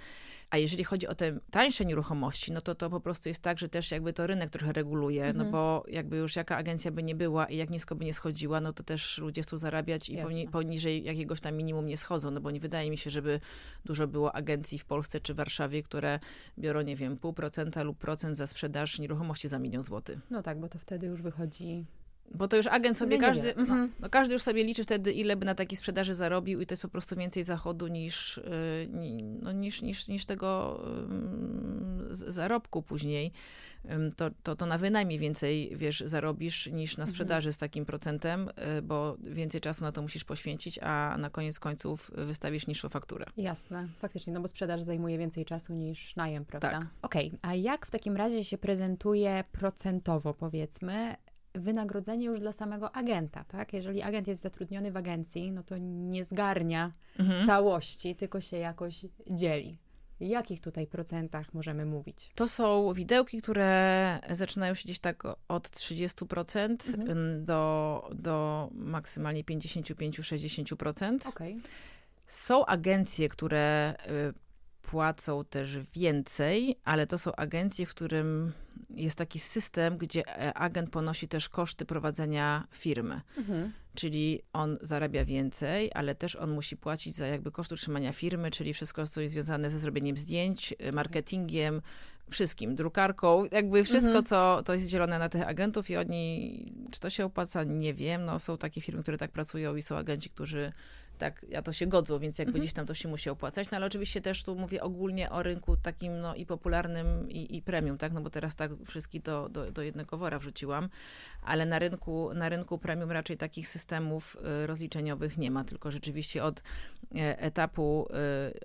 A 0.55 0.57
jeżeli 0.57 0.85
chodzi 0.85 1.07
o 1.07 1.15
te 1.15 1.39
tańsze 1.51 1.85
nieruchomości, 1.85 2.53
no 2.53 2.61
to 2.61 2.75
to 2.75 2.91
po 2.91 3.01
prostu 3.01 3.29
jest 3.29 3.43
tak, 3.43 3.59
że 3.59 3.69
też 3.69 3.91
jakby 3.91 4.13
to 4.13 4.27
rynek 4.27 4.51
trochę 4.51 4.73
reguluje, 4.73 5.23
no 5.23 5.29
mhm. 5.29 5.47
no 5.47 5.53
bo 5.53 5.85
jakby 5.89 6.17
już 6.17 6.37
jaka 6.37 6.57
agencja 6.57 6.91
by 6.91 7.03
nie 7.03 7.15
była 7.15 7.47
i 7.47 7.57
jak 7.57 7.71
nisko 7.71 7.95
by 7.95 8.05
nie 8.05 8.15
schodziła, 8.15 8.61
no 8.61 8.73
to 8.73 8.83
też 8.83 9.19
ludzie 9.19 9.43
chcą 9.43 9.59
zarabiać 9.59 10.09
i 10.09 10.17
poni 10.17 10.49
poniżej 10.49 11.05
jakiegoś 11.05 11.41
tam 11.41 11.57
minimum 11.57 11.87
nie 11.87 11.97
schodzą, 11.97 12.31
no 12.31 12.41
bo 12.41 12.51
nie 12.51 12.61
wydaje 12.61 12.91
mi 12.91 12.99
się, 12.99 13.11
żeby 13.11 13.41
dużo 13.85 14.09
było 14.09 14.35
agencji 14.35 14.79
w 14.79 14.85
Polsce 14.85 15.21
czy 15.21 15.35
Warszawie, 15.35 15.83
które 15.83 16.21
biorą, 16.59 16.81
nie 16.83 16.97
wiem, 16.97 17.17
pół 17.17 17.33
procenta 17.33 17.83
lub 17.83 17.99
procent 17.99 18.37
za 18.37 18.47
sprzedaż 18.47 18.99
nieruchomości 18.99 19.49
za 19.49 19.59
milion 19.59 19.83
złotych. 19.83 20.19
No 20.31 20.43
tak, 20.43 20.61
bo 20.61 20.69
to 20.69 20.79
wtedy 20.79 21.07
już 21.07 21.23
wychodzi 21.23 21.87
bo 22.35 22.49
to 22.49 22.57
już 22.57 22.67
agent 22.67 22.99
sobie, 22.99 23.19
każdy, 23.19 23.55
no, 23.57 23.63
mhm. 23.63 23.93
no, 24.01 24.09
każdy 24.09 24.33
już 24.33 24.43
sobie 24.43 24.65
liczy 24.65 24.85
wtedy, 24.85 25.13
ile 25.13 25.37
by 25.37 25.47
na 25.47 25.55
takiej 25.55 25.77
sprzedaży 25.77 26.15
zarobił 26.15 26.61
i 26.61 26.67
to 26.67 26.73
jest 26.73 26.83
po 26.83 26.89
prostu 26.89 27.17
więcej 27.17 27.45
zachodu 27.45 27.87
niż, 27.87 28.39
y, 28.39 28.89
no, 29.43 29.53
niż, 29.53 29.83
niż, 29.83 30.09
niż 30.09 30.27
tego 30.27 30.81
zarobku 32.11 32.83
później. 32.83 33.33
To, 34.17 34.31
to, 34.43 34.57
to 34.57 34.67
na 34.67 34.79
wynajmie 34.79 35.19
więcej, 35.19 35.73
wiesz, 35.77 36.03
zarobisz 36.07 36.67
niż 36.67 36.97
na 36.97 37.03
mhm. 37.03 37.15
sprzedaży 37.15 37.53
z 37.53 37.57
takim 37.57 37.85
procentem, 37.87 38.51
y, 38.79 38.83
bo 38.83 39.17
więcej 39.21 39.61
czasu 39.61 39.85
na 39.85 39.93
to 39.93 40.03
musisz 40.03 40.25
poświęcić, 40.25 40.79
a 40.83 41.17
na 41.19 41.31
koniec 41.31 41.59
końców 41.59 42.11
wystawisz 42.15 42.67
niższą 42.67 42.89
fakturę. 42.89 43.27
Jasne, 43.37 43.89
faktycznie, 43.99 44.33
no 44.33 44.41
bo 44.41 44.49
sprzedaż 44.49 44.83
zajmuje 44.83 45.19
więcej 45.19 45.45
czasu 45.45 45.73
niż 45.73 46.17
najem, 46.17 46.45
prawda? 46.45 46.71
Tak. 46.71 46.87
Okej, 47.03 47.27
okay. 47.27 47.39
a 47.43 47.55
jak 47.55 47.87
w 47.87 47.91
takim 47.91 48.17
razie 48.17 48.45
się 48.45 48.59
prezentuje 48.59 49.45
procentowo, 49.53 50.35
powiedzmy, 50.35 51.17
wynagrodzenie 51.55 52.27
już 52.27 52.41
dla 52.41 52.53
samego 52.53 52.97
agenta, 52.97 53.45
tak? 53.45 53.73
Jeżeli 53.73 54.03
agent 54.03 54.29
jest 54.29 54.43
zatrudniony 54.43 54.93
w 54.93 54.97
agencji, 54.97 55.53
no 55.53 55.63
to 55.63 55.79
nie 55.79 56.25
zgarnia 56.25 56.93
mhm. 57.19 57.47
całości, 57.47 58.17
tylko 58.17 58.41
się 58.41 58.57
jakoś 58.57 59.07
dzieli. 59.31 59.79
Jakich 60.21 60.61
tutaj 60.61 60.87
procentach 60.87 61.55
możemy 61.55 61.87
mówić? 61.87 62.31
To 62.35 62.49
są 62.49 62.93
widełki, 62.93 63.43
które 63.43 64.21
zaczynają 64.31 64.75
się 64.75 64.85
gdzieś 64.85 64.99
tak 64.99 65.23
od 65.49 65.69
30% 65.69 66.71
mhm. 66.99 67.45
do, 67.45 68.11
do 68.15 68.69
maksymalnie 68.73 69.45
55-60%. 69.45 71.29
Okay. 71.29 71.57
Są 72.27 72.67
agencje, 72.67 73.29
które 73.29 73.95
y, 74.31 74.44
płacą 74.95 75.45
też 75.45 75.79
więcej, 75.95 76.77
ale 76.85 77.07
to 77.07 77.19
są 77.19 77.37
agencje, 77.37 77.87
w 77.87 77.91
którym 77.91 78.53
jest 78.91 79.19
taki 79.19 79.39
system, 79.39 79.99
gdzie 79.99 80.29
e, 80.29 80.55
agent 80.55 80.91
ponosi 80.91 81.29
też 81.29 81.49
koszty 81.49 81.85
prowadzenia 81.85 82.67
firmy. 82.73 83.21
Mhm. 83.37 83.73
Czyli 83.95 84.43
on 84.53 84.79
zarabia 84.83 85.25
więcej, 85.25 85.91
ale 85.95 86.15
też 86.15 86.37
on 86.37 86.51
musi 86.51 86.77
płacić 86.77 87.15
za 87.15 87.27
jakby 87.27 87.51
koszt 87.51 87.73
utrzymania 87.73 88.13
firmy, 88.13 88.51
czyli 88.51 88.75
wszystko, 88.75 89.07
co 89.07 89.21
jest 89.21 89.35
związane 89.35 89.71
ze 89.71 89.79
zrobieniem 89.79 90.17
zdjęć, 90.17 90.75
e, 90.79 90.93
marketingiem, 90.93 91.83
wszystkim, 92.31 92.75
drukarką, 92.75 93.45
jakby 93.53 93.85
wszystko, 93.85 94.19
mhm. 94.19 94.25
co 94.25 94.63
to 94.65 94.75
jest 94.75 94.87
dzielone 94.87 95.19
na 95.19 95.29
tych 95.29 95.49
agentów 95.49 95.91
i 95.91 95.97
oni, 95.97 96.73
czy 96.91 97.01
to 97.01 97.11
się 97.11 97.25
opłaca, 97.25 97.65
nie 97.65 97.95
wiem, 97.95 98.25
no 98.25 98.39
są 98.39 98.59
takie 98.59 98.81
firmy, 98.81 99.03
które 99.03 99.19
tak 99.19 99.31
pracują 99.31 99.77
i 99.77 99.83
są 99.83 99.97
agenci, 99.97 100.31
którzy 100.31 100.73
tak, 101.19 101.47
ja 101.49 101.63
to 101.63 101.73
się 101.73 101.87
godzą, 101.87 102.19
więc 102.19 102.39
jakby 102.39 102.51
Mhm. 102.51 102.61
gdzieś 102.63 102.73
tam 102.73 102.87
to 102.87 102.95
się 102.95 103.09
musi 103.09 103.31
opłacać. 103.31 103.71
No 103.71 103.77
ale 103.77 103.87
oczywiście 103.87 104.21
też 104.21 104.45
tu 104.45 104.57
mówię 104.57 104.83
ogólnie 104.83 105.31
o 105.31 105.43
rynku 105.43 105.77
takim 105.77 106.21
no 106.21 106.35
i 106.35 106.47
popularnym 106.47 107.31
i, 107.31 107.57
i 107.57 107.63
premium, 107.63 107.99
tak, 107.99 108.13
no 108.13 108.21
bo 108.21 108.31
teraz 108.31 108.55
tak 108.55 108.71
wszystkich 108.87 109.23
do, 109.23 109.49
do, 109.49 109.71
do 109.73 109.83
jednego 109.83 110.17
wora 110.17 110.39
wrzuciłam, 110.39 110.89
ale 111.43 111.67
na 111.67 111.79
rynku, 111.79 112.35
na 112.35 112.49
rynku 112.49 112.79
premium 112.79 113.11
raczej 113.11 113.37
takich 113.37 113.69
systemów 113.69 114.37
y, 114.63 114.67
rozliczeniowych 114.67 115.39
nie 115.39 115.51
ma, 115.51 115.65
tylko 115.65 115.91
rzeczywiście 115.91 116.45
od 116.45 116.63
e, 117.15 117.39
etapu 117.41 118.09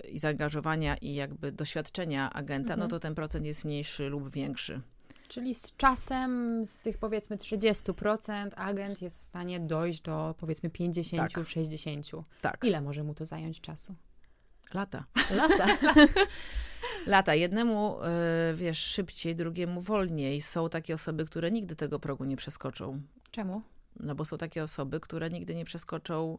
y, 0.05 0.07
i 0.09 0.19
zaangażowania 0.19 0.97
i 0.97 1.15
jakby 1.15 1.51
doświadczenia 1.51 2.33
agenta, 2.33 2.73
Mhm. 2.73 2.79
no 2.79 2.87
to 2.87 2.99
ten 2.99 3.15
procent 3.15 3.45
jest 3.45 3.65
mniejszy 3.65 4.09
lub 4.09 4.29
większy. 4.29 4.81
Czyli 5.29 5.55
z 5.55 5.75
czasem, 5.77 6.63
z 6.67 6.81
tych 6.81 6.97
powiedzmy 6.97 7.37
30%, 7.37 8.49
agent 8.55 9.01
jest 9.01 9.19
w 9.19 9.23
stanie 9.23 9.59
dojść 9.59 10.01
do 10.01 10.35
powiedzmy 10.37 10.69
50, 10.69 11.33
Tak. 11.33 11.47
60. 11.47 12.05
Tak, 12.41 12.63
Ile 12.63 12.81
może 12.81 13.03
mu 13.03 13.13
to 13.13 13.25
zająć 13.25 13.61
czasu? 13.61 13.95
lata. 14.73 15.03
Lata. 15.35 15.67
Lata. 17.07 17.35
Jednemu, 17.35 17.97
y, 18.51 18.55
wiesz, 18.55 18.77
szybciej, 18.79 19.35
drugiemu 19.35 19.81
wolniej. 19.81 20.41
Są 20.41 20.69
takie 20.69 20.93
osoby, 20.93 21.25
które 21.25 21.51
nigdy 21.51 21.75
tego 21.75 21.99
progu 21.99 22.23
nie 22.25 22.35
przeskoczą. 22.37 23.01
Czemu? 23.31 23.61
No 23.99 24.15
bo 24.15 24.25
są 24.25 24.37
takie 24.37 24.63
osoby, 24.63 24.99
które 24.99 25.29
nigdy 25.29 25.55
nie 25.55 25.65
przeskoczą 25.65 26.37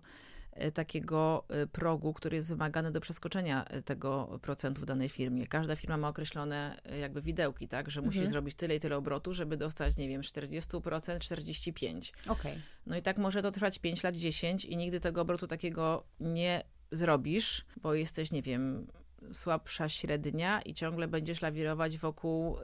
takiego 0.74 1.44
e, 1.48 1.66
progu, 1.66 2.12
który 2.12 2.36
jest 2.36 2.48
wymagany 2.48 2.90
do 2.92 3.00
przeskoczenia 3.00 3.64
e, 3.64 3.82
tego 3.82 4.38
procentu 4.42 4.80
w 4.82 4.84
danej 4.86 5.08
firmie. 5.08 5.46
Każda 5.46 5.76
firma 5.76 5.96
ma 5.96 6.08
określone 6.08 6.80
e, 6.84 6.98
jakby 6.98 7.22
widełki, 7.22 7.68
tak, 7.68 7.90
że 7.90 8.00
musi 8.00 8.18
Mhm. 8.18 8.32
zrobić 8.32 8.54
tyle 8.54 8.76
i 8.76 8.80
tyle 8.80 8.96
obrotu, 8.96 9.32
żeby 9.32 9.56
dostać, 9.56 9.96
nie 9.96 10.08
wiem, 10.08 10.20
40%, 10.20 11.18
45%. 11.18 12.12
Okej. 12.28 12.58
No 12.86 12.96
i 12.96 13.02
tak 13.02 13.18
może 13.18 13.42
to 13.42 13.50
trwać 13.52 13.78
5 13.78 14.02
lat, 14.04 14.16
10 14.16 14.64
i 14.64 14.76
nigdy 14.76 15.00
tego 15.00 15.20
obrotu 15.20 15.46
takiego 15.46 16.04
nie 16.20 16.62
zrobisz, 16.92 17.64
bo 17.82 17.94
jesteś, 17.94 18.32
nie 18.32 18.42
wiem, 18.42 18.86
słabsza 19.32 19.88
średnia 19.88 20.62
i 20.62 20.74
ciągle 20.74 21.08
będziesz 21.08 21.42
lawirować 21.42 21.98
wokół 21.98 22.58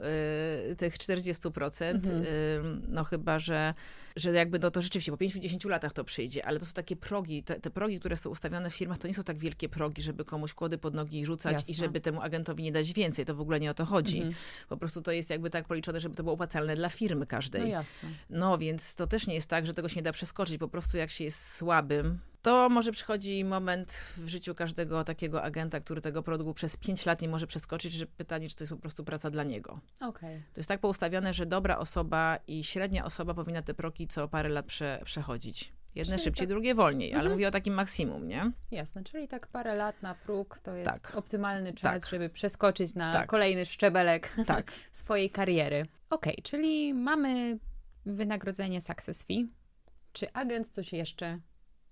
y, 0.71 0.75
tych 0.75 0.97
40%. 0.97 1.85
Mhm. 1.85 2.23
Y, 2.23 2.61
no 2.87 3.03
chyba, 3.03 3.39
że, 3.39 3.73
że 4.15 4.31
jakby 4.31 4.59
no 4.59 4.71
to 4.71 4.81
rzeczywiście 4.81 5.11
po 5.11 5.17
5-10 5.17 5.69
latach 5.69 5.93
to 5.93 6.03
przyjdzie, 6.03 6.45
ale 6.45 6.59
to 6.59 6.65
są 6.65 6.73
takie 6.73 6.95
progi, 6.95 7.43
te, 7.43 7.59
te 7.59 7.69
progi, 7.69 7.99
które 7.99 8.17
są 8.17 8.29
ustawione 8.29 8.69
w 8.69 8.75
firmach, 8.75 8.97
to 8.97 9.07
nie 9.07 9.13
są 9.13 9.23
tak 9.23 9.37
wielkie 9.37 9.69
progi, 9.69 10.01
żeby 10.01 10.25
komuś 10.25 10.53
kłody 10.53 10.77
pod 10.77 10.93
nogi 10.93 11.25
rzucać 11.25 11.53
Jasne. 11.53 11.71
i 11.71 11.75
żeby 11.75 12.01
temu 12.01 12.21
agentowi 12.21 12.63
nie 12.63 12.71
dać 12.71 12.93
więcej. 12.93 13.25
To 13.25 13.35
w 13.35 13.41
ogóle 13.41 13.59
nie 13.59 13.71
o 13.71 13.73
to 13.73 13.85
chodzi. 13.85 14.17
Mhm. 14.17 14.35
Po 14.69 14.77
prostu 14.77 15.01
to 15.01 15.11
jest 15.11 15.29
jakby 15.29 15.49
tak 15.49 15.65
policzone, 15.65 15.99
żeby 15.99 16.15
to 16.15 16.23
było 16.23 16.33
opłacalne 16.33 16.75
dla 16.75 16.89
firmy 16.89 17.27
każdej. 17.27 17.61
No 17.61 17.67
jasne. 17.67 18.09
No 18.29 18.57
więc 18.57 18.95
to 18.95 19.07
też 19.07 19.27
nie 19.27 19.33
jest 19.33 19.49
tak, 19.49 19.65
że 19.65 19.73
tego 19.73 19.87
się 19.87 19.95
nie 19.95 20.03
da 20.03 20.11
przeskoczyć. 20.11 20.57
Po 20.57 20.67
prostu 20.67 20.97
jak 20.97 21.09
się 21.09 21.23
jest 21.23 21.55
słabym, 21.55 22.19
to 22.47 22.69
może 22.69 22.91
przychodzi 22.91 23.43
moment 23.45 23.91
w 24.17 24.27
życiu 24.27 24.55
każdego 24.55 25.03
takiego 25.03 25.43
agenta, 25.43 25.79
który 25.79 26.01
tego 26.01 26.23
produktu 26.23 26.53
przez 26.53 26.77
5 26.77 27.05
lat 27.05 27.21
nie 27.21 27.27
może 27.27 27.47
przeskoczyć, 27.47 27.93
że 27.93 28.05
pytanie, 28.05 28.49
czy 28.49 28.55
to 28.55 28.63
jest 28.63 28.73
po 28.73 28.79
prostu 28.79 29.03
praca 29.03 29.29
dla 29.29 29.43
niego. 29.43 29.79
Okej. 30.01 30.43
To 30.53 30.59
jest 30.59 30.67
tak 30.69 30.79
poustawione, 30.79 31.33
że 31.33 31.45
dobra 31.45 31.77
osoba 31.77 32.39
i 32.47 32.63
średnia 32.63 33.05
osoba 33.05 33.33
powinna 33.33 33.61
te 33.61 33.73
proki 33.73 34.07
co 34.07 34.27
parę 34.27 34.49
lat 34.49 34.65
prze, 34.65 35.01
przechodzić. 35.05 35.73
Jedne 35.95 36.15
Czyli 36.15 36.23
szybciej, 36.23 36.47
tak- 36.47 36.49
drugie 36.49 36.75
wolniej, 36.75 37.09
ale 37.13 37.19
Mhm. 37.21 37.31
mówię 37.33 37.47
o 37.47 37.51
takim 37.51 37.73
maksimum, 37.73 38.27
nie? 38.27 38.51
Jasne, 38.71 39.03
czyli 39.03 39.27
tak 39.27 39.47
parę 39.47 39.75
lat 39.75 40.01
na 40.01 40.15
próg 40.15 40.59
to 40.59 40.75
jest 40.75 41.03
Tak. 41.03 41.15
optymalny 41.15 41.73
czas, 41.73 42.01
Tak. 42.03 42.11
żeby 42.11 42.29
przeskoczyć 42.29 42.95
na 42.95 43.13
Tak. 43.13 43.29
kolejny 43.29 43.65
szczebelek 43.65 44.29
Tak. 44.47 44.71
swojej 44.91 45.29
kariery. 45.29 45.85
Okej, 46.09 46.37
czyli 46.43 46.93
mamy 46.93 47.59
wynagrodzenie 48.05 48.81
success 48.81 49.23
fee. 49.23 49.47
Czy 50.13 50.33
agent 50.33 50.67
coś 50.67 50.93
jeszcze 50.93 51.39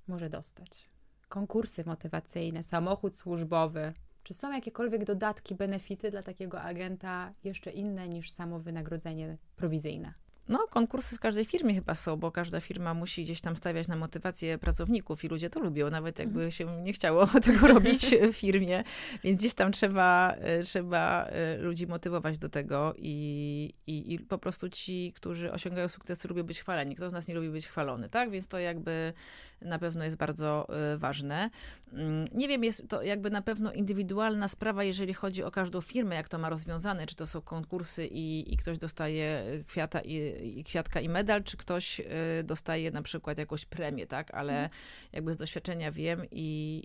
może 0.08 0.30
dostać? 0.30 0.90
Konkursy 1.30 1.84
motywacyjne, 1.86 2.64
samochód 2.64 3.16
służbowy. 3.16 3.94
Czy 4.24 4.34
są 4.34 4.52
jakiekolwiek 4.52 5.06
dodatki, 5.06 5.56
benefity 5.56 6.12
dla 6.12 6.24
takiego 6.24 6.62
agenta 6.62 7.34
jeszcze 7.44 7.72
inne 7.72 8.10
niż 8.10 8.32
samo 8.32 8.60
wynagrodzenie 8.60 9.38
prowizyjne? 9.56 10.14
No, 10.50 10.68
konkursy 10.70 11.18
w 11.18 11.20
każdej 11.20 11.46
firmie 11.46 11.74
chyba 11.74 11.96
są, 11.96 12.18
bo 12.18 12.32
każda 12.32 12.60
firma 12.60 12.94
musi 12.94 13.24
gdzieś 13.24 13.42
tam 13.42 13.56
stawiać 13.56 13.88
na 13.88 13.96
motywację 13.96 14.58
pracowników 14.58 15.24
i 15.24 15.28
ludzie 15.28 15.50
to 15.50 15.60
lubią, 15.60 15.90
nawet 15.90 16.20
jakby 16.20 16.52
się 16.52 16.82
nie 16.82 16.94
chciało 16.94 17.28
tego 17.46 17.68
robić 17.68 18.06
w 18.06 18.34
firmie, 18.34 18.84
więc 19.24 19.40
gdzieś 19.40 19.54
tam 19.54 19.72
trzeba, 19.72 20.32
e, 20.32 20.64
trzeba 20.64 21.26
e, 21.26 21.58
ludzi 21.58 21.88
motywować 21.88 22.38
do 22.38 22.50
tego 22.50 22.94
i, 22.98 23.74
i, 23.88 24.14
i 24.14 24.20
po 24.20 24.38
prostu 24.38 24.70
ci, 24.70 25.14
którzy 25.16 25.52
osiągają 25.52 25.88
sukcesy, 25.88 26.28
lubią 26.28 26.44
być 26.44 26.60
chwaleni. 26.60 26.96
Kto 26.96 27.10
z 27.10 27.14
nas 27.14 27.28
nie 27.28 27.36
lubi 27.36 27.50
być 27.50 27.68
chwalony, 27.68 28.10
tak? 28.10 28.30
Więc 28.32 28.48
to 28.48 28.60
jakby 28.60 29.14
na 29.62 29.80
pewno 29.80 30.04
jest 30.04 30.18
bardzo 30.18 30.68
e, 30.94 30.98
ważne. 30.98 31.50
Mm, 31.94 32.26
Nie 32.34 32.48
wiem, 32.48 32.64
jest 32.64 32.88
to 32.88 33.04
jakby 33.04 33.30
na 33.30 33.42
pewno 33.42 33.74
indywidualna 33.74 34.48
sprawa, 34.48 34.84
jeżeli 34.84 35.14
chodzi 35.14 35.44
o 35.44 35.52
każdą 35.52 35.82
firmę, 35.82 36.16
jak 36.16 36.30
to 36.30 36.38
ma 36.38 36.50
rozwiązane, 36.50 37.06
czy 37.06 37.16
to 37.16 37.28
są 37.28 37.42
konkursy 37.42 38.08
i, 38.08 38.54
i 38.54 38.58
ktoś 38.58 38.78
dostaje 38.78 39.44
kwiata 39.68 40.02
i, 40.02 40.35
i 40.44 40.64
kwiatka 40.64 41.02
i 41.02 41.10
medal, 41.10 41.44
czy 41.44 41.58
ktoś 41.58 42.00
y, 42.00 42.04
dostaje 42.44 42.92
na 42.92 43.02
przykład 43.02 43.38
jakąś 43.38 43.66
premię, 43.66 44.08
tak? 44.08 44.34
Ale 44.34 44.70
jakby 45.14 45.34
z 45.34 45.38
doświadczenia 45.38 45.92
wiem 45.92 46.22
i 46.32 46.84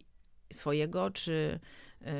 swojego, 0.53 1.11
czy, 1.11 1.61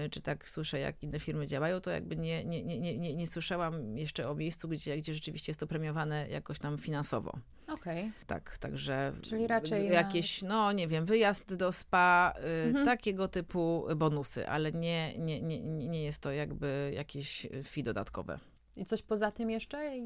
y, 0.07 0.11
czy 0.11 0.21
tak 0.21 0.49
słyszę, 0.49 0.79
jak 0.79 1.03
inne 1.03 1.21
firmy 1.21 1.47
działają, 1.47 1.81
to 1.81 1.91
jakby 1.91 2.17
nie, 2.17 2.45
nie, 2.45 2.63
nie, 2.65 2.79
nie, 2.99 3.15
nie, 3.15 3.27
słyszałam 3.27 3.97
jeszcze 3.99 4.29
o 4.31 4.35
miejscu, 4.35 4.69
gdzie, 4.69 4.97
gdzie 4.99 5.15
rzeczywiście 5.15 5.51
jest 5.51 5.61
to 5.61 5.67
premiowane 5.67 6.29
jakoś 6.29 6.59
tam 6.59 6.79
finansowo. 6.79 7.39
Okej. 7.69 8.13
Tak, 8.27 8.59
także 8.59 9.13
Czyli 9.23 9.47
raczej 9.47 9.89
na- 9.89 9.95
jakieś, 9.95 10.43
no 10.43 10.73
nie 10.73 10.89
wiem, 10.89 11.05
wyjazd 11.05 11.55
do 11.55 11.73
spa, 11.73 12.35
y, 12.39 12.69
Mhm. 12.69 12.85
takiego 12.87 13.29
typu 13.29 13.87
bonusy, 13.97 14.49
ale 14.49 14.73
nie, 14.73 15.19
nie, 15.19 15.41
nie, 15.43 15.61
nie 15.61 15.89
nie 15.89 16.05
jest 16.05 16.23
to 16.23 16.33
jakby 16.33 16.93
jakieś 16.95 17.47
fee 17.65 17.83
dodatkowe. 17.83 18.39
I 18.77 18.85
coś 18.85 19.03
poza 19.03 19.31
tym 19.31 19.51
jeszcze 19.51 19.97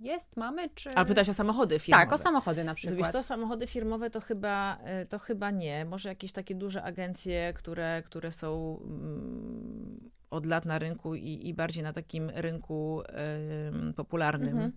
jest, 0.00 0.36
mamy, 0.36 0.70
czy... 0.74 0.90
Ale 0.90 1.06
pytasz 1.06 1.28
o 1.28 1.34
samochody 1.34 1.78
firmowe. 1.78 2.04
Tak, 2.04 2.12
o 2.12 2.18
samochody 2.18 2.64
na 2.64 2.74
Wiesz 2.74 2.84
przykład. 2.86 3.12
to, 3.12 3.22
samochody 3.22 3.66
firmowe 3.66 4.10
to 4.10 4.20
chyba, 4.20 4.78
y, 5.02 5.06
to 5.06 5.18
chyba 5.18 5.50
nie. 5.50 5.84
Może 5.84 6.08
jakieś 6.08 6.32
takie 6.32 6.54
duże 6.54 6.82
agencje, 6.82 7.52
które, 7.52 8.02
które 8.06 8.32
są 8.32 8.80
mm, 8.84 10.10
od 10.30 10.46
lat 10.46 10.64
na 10.64 10.78
rynku 10.78 11.14
i, 11.14 11.48
i 11.48 11.54
bardziej 11.54 11.82
na 11.82 11.92
takim 11.92 12.30
rynku 12.34 13.02
ym, 13.72 13.94
popularnym. 13.94 14.48
Mhm. 14.48 14.72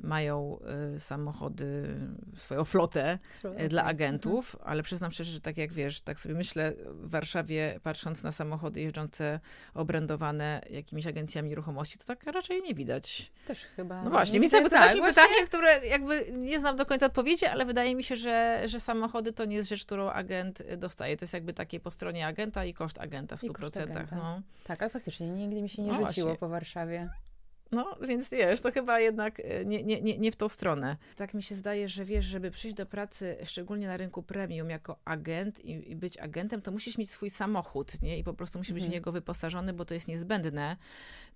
Mają 0.00 0.58
y, 0.94 0.98
samochody, 0.98 1.96
swoją 2.36 2.64
flotę 2.64 3.18
y, 3.60 3.68
dla 3.68 3.84
agentów, 3.84 4.56
ale 4.64 4.82
przyznam 4.82 5.10
szczerze, 5.10 5.32
że 5.32 5.40
tak 5.40 5.56
jak 5.56 5.72
wiesz, 5.72 6.00
tak 6.00 6.20
sobie 6.20 6.34
myślę 6.34 6.72
w 6.86 7.10
Warszawie, 7.10 7.80
patrząc 7.82 8.22
na 8.22 8.32
samochody 8.32 8.80
jeżdżące, 8.80 9.40
obrędowane 9.74 10.62
jakimiś 10.70 11.06
agencjami 11.06 11.48
nieruchomości, 11.48 11.98
to 11.98 12.04
tak 12.04 12.24
raczej 12.24 12.62
nie 12.62 12.74
widać. 12.74 13.32
Też 13.46 13.64
chyba. 13.64 14.02
No 14.02 14.10
właśnie, 14.10 14.34
nie 14.34 14.40
więc 14.40 14.52
widzę- 14.52 14.56
jakby 14.56 14.70
tak, 14.70 14.94
mi 14.94 15.00
właśnie- 15.00 15.22
pytanie, 15.22 15.46
które 15.46 15.86
jakby 15.86 16.26
nie 16.32 16.60
znam 16.60 16.76
do 16.76 16.86
końca 16.86 17.06
odpowiedzi, 17.06 17.46
ale 17.46 17.64
wydaje 17.64 17.94
mi 17.94 18.04
się, 18.04 18.16
że, 18.16 18.62
że 18.66 18.80
samochody 18.80 19.32
to 19.32 19.44
nie 19.44 19.56
jest 19.56 19.68
rzecz, 19.68 19.84
którą 19.84 20.10
agent 20.10 20.60
y, 20.60 20.76
dostaje. 20.76 21.16
To 21.16 21.24
jest 21.24 21.34
jakby 21.34 21.52
takie 21.52 21.80
po 21.80 21.90
stronie 21.90 22.26
agenta 22.26 22.64
i 22.64 22.74
koszt 22.74 22.98
agenta 23.00 23.36
w 23.36 23.44
I 23.44 23.48
100%. 23.48 23.52
koszt 23.52 23.76
agenta. 23.76 24.16
No. 24.16 24.42
Tak, 24.64 24.82
ale 24.84 24.90
faktycznie 24.90 25.28
nigdy 25.28 25.62
mi 25.62 25.68
się 25.68 25.82
nie 25.82 25.92
No 25.92 26.06
rzuciło 26.06 26.26
właśnie. 26.26 26.38
po 26.40 26.48
Warszawie. 26.48 27.08
No, 27.72 27.96
więc 28.08 28.30
wiesz, 28.30 28.60
to 28.60 28.72
chyba 28.72 29.00
jednak 29.00 29.40
e, 29.40 29.64
nie, 29.64 29.82
nie, 29.82 30.00
nie, 30.00 30.18
nie 30.18 30.32
w 30.32 30.36
tą 30.36 30.48
stronę. 30.48 30.96
Tak 31.16 31.34
mi 31.34 31.42
się 31.42 31.54
zdaje, 31.54 31.88
że 31.88 32.04
wiesz, 32.04 32.24
żeby 32.24 32.50
przyjść 32.50 32.76
do 32.76 32.86
pracy, 32.86 33.36
szczególnie 33.44 33.86
na 33.86 33.96
rynku 33.96 34.22
premium, 34.22 34.70
jako 34.70 34.96
agent 35.04 35.64
i, 35.64 35.90
i 35.90 35.96
być 35.96 36.18
agentem, 36.18 36.62
to 36.62 36.70
musisz 36.72 36.98
mieć 36.98 37.10
swój 37.10 37.30
samochód, 37.30 38.02
nie? 38.02 38.18
I 38.18 38.24
po 38.24 38.34
prostu 38.34 38.58
musisz 38.58 38.72
być 38.72 38.82
w 38.82 38.86
Mhm. 38.86 38.94
niego 38.98 39.12
wyposażony, 39.12 39.72
bo 39.72 39.84
to 39.84 39.94
jest 39.94 40.08
niezbędne. 40.08 40.76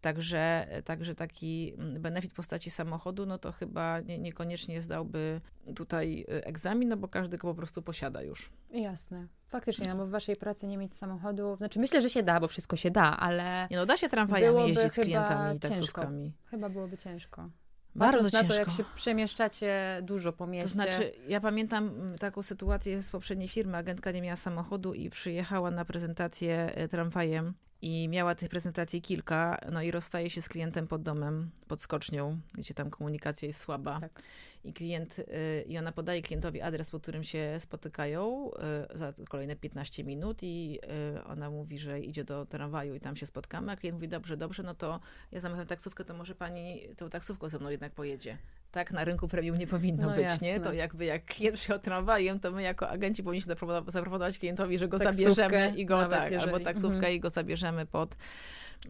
Także, 0.00 0.67
także 0.85 1.14
taki 1.14 1.75
mm, 1.78 2.02
benefit 2.02 2.31
w 2.33 2.35
postaci 2.35 2.71
samochodu, 2.71 3.26
no 3.26 3.38
to 3.38 3.52
chyba 3.52 4.00
nie, 4.00 4.19
niekoniecznie 4.19 4.83
zdałby 4.83 5.40
tutaj 5.76 6.25
e, 6.28 6.46
egzamin, 6.46 6.88
no 6.88 6.96
bo 6.96 7.08
każdy 7.08 7.38
go 7.38 7.48
po 7.48 7.54
prostu 7.54 7.82
posiada 7.82 8.22
już. 8.22 8.50
Jasne. 8.70 9.26
Faktycznie, 9.48 9.88
no 9.88 9.96
bo 9.96 10.06
w 10.06 10.10
waszej 10.10 10.37
pracy 10.37 10.66
nie 10.66 10.78
mieć 10.78 10.94
samochodu, 10.96 11.56
znaczy 11.56 11.78
myślę, 11.78 12.02
że 12.02 12.10
się 12.10 12.22
da, 12.22 12.40
bo 12.40 12.48
wszystko 12.48 12.76
się 12.76 12.90
da, 12.90 13.16
ale 13.16 13.68
Nie 13.70 13.76
no, 13.76 13.87
da 13.87 13.96
się 13.96 14.08
tramwajami 14.08 14.68
jeździć 14.68 14.92
z 14.92 14.94
klientami 14.94 15.56
i 15.56 15.60
ciężko. 15.60 15.68
taksówkami. 15.68 16.32
chyba 16.50 16.68
byłoby 16.68 16.98
ciężko. 16.98 17.50
Bardzo 17.94 18.16
Patrząc 18.16 18.32
ciężko. 18.32 18.48
na 18.48 18.54
to, 18.54 18.60
jak 18.60 18.70
się 18.70 18.84
przemieszczacie 18.94 20.00
dużo 20.02 20.32
po 20.32 20.46
mieście. 20.46 20.68
To 20.68 20.75
znaczy, 20.75 21.12
ja 21.28 21.40
pamiętam 21.40 21.88
mm, 21.88 22.18
taką 22.18 22.42
sytuację 22.42 23.02
z 23.02 23.10
poprzedniej 23.10 23.48
firmy. 23.48 23.76
Agentka 23.76 24.10
nie 24.10 24.22
miała 24.22 24.37
samochodu 24.37 24.94
i 24.94 25.10
przyjechała 25.10 25.70
na 25.70 25.84
prezentację 25.84 26.72
e, 26.75 26.88
tramwajem 26.88 27.54
i 27.82 28.08
miała 28.08 28.35
tych 28.35 28.49
prezentacji 28.49 29.02
kilka, 29.02 29.58
no 29.73 29.82
i 29.82 29.90
rozstaje 29.90 30.30
się 30.30 30.42
z 30.42 30.49
klientem 30.49 30.87
pod 30.87 31.02
domem, 31.02 31.50
pod 31.68 31.82
skocznią, 31.82 32.40
gdzie 32.54 32.75
tam 32.75 32.90
komunikacja 32.90 33.47
jest 33.47 33.61
słaba. 33.61 34.00
Tak. 34.00 34.23
I 34.64 34.73
klient, 34.73 35.18
y, 35.18 35.25
i 35.66 35.78
ona 35.78 35.92
podaje 35.92 36.23
klientowi 36.23 36.61
adres, 36.61 36.90
pod 36.90 37.02
którym 37.02 37.25
się 37.25 37.56
spotykają 37.58 38.50
y, 38.94 38.99
za 38.99 39.12
kolejne 39.28 39.56
15 39.56 40.04
minut 40.04 40.42
i 40.42 40.78
y, 41.16 41.25
ona 41.25 41.50
mówi, 41.50 41.78
że 41.78 42.00
idzie 42.00 42.25
do 42.25 42.47
tramwaju 42.47 42.94
i 42.94 43.00
tam 43.00 43.16
się 43.16 43.26
spotkamy, 43.26 43.73
a 43.73 43.76
klient 43.76 43.94
mówi, 43.94 44.08
dobrze, 44.08 44.37
dobrze, 44.37 44.62
no 44.62 44.75
to 44.75 45.00
ja 45.32 45.40
zamawiam 45.40 45.66
taksówkę, 45.66 46.04
to 46.04 46.14
może 46.14 46.35
pani 46.35 46.88
tą 46.97 47.11
taksówką 47.11 47.49
ze 47.49 47.58
mną 47.58 47.70
jednak 47.70 47.92
pojedzie. 47.92 48.38
Tak? 48.78 48.90
Na 48.92 49.04
rynku 49.04 49.28
premium 49.28 49.56
nie 49.56 49.66
powinno 49.66 50.06
No 50.06 50.14
być, 50.14 50.23
jasne. 50.23 50.47
nie? 50.47 50.61
To 50.61 50.73
jakby 50.73 51.04
jak 51.04 51.25
klient 51.25 51.56
przyjechał 51.56 51.78
tramwajem, 51.78 52.40
to 52.40 52.50
my 52.50 52.62
jako 52.62 52.88
agenci 52.88 53.23
powinniśmy 53.23 53.54
zaproponować, 53.87 54.38
klientowi, 54.38 54.78
że 54.78 54.88
go 54.88 54.99
Taksówkę, 54.99 55.32
zabierzemy 55.35 55.76
i 55.76 55.87
go, 55.87 56.06
tak, 56.08 56.30
jeżeli- 56.30 56.37
albo 56.52 56.61
taksówkę 56.64 56.97
mhm. 56.97 57.14
i 57.14 57.20
go 57.20 57.30
zabierzemy 57.30 57.87
pod, 57.87 58.16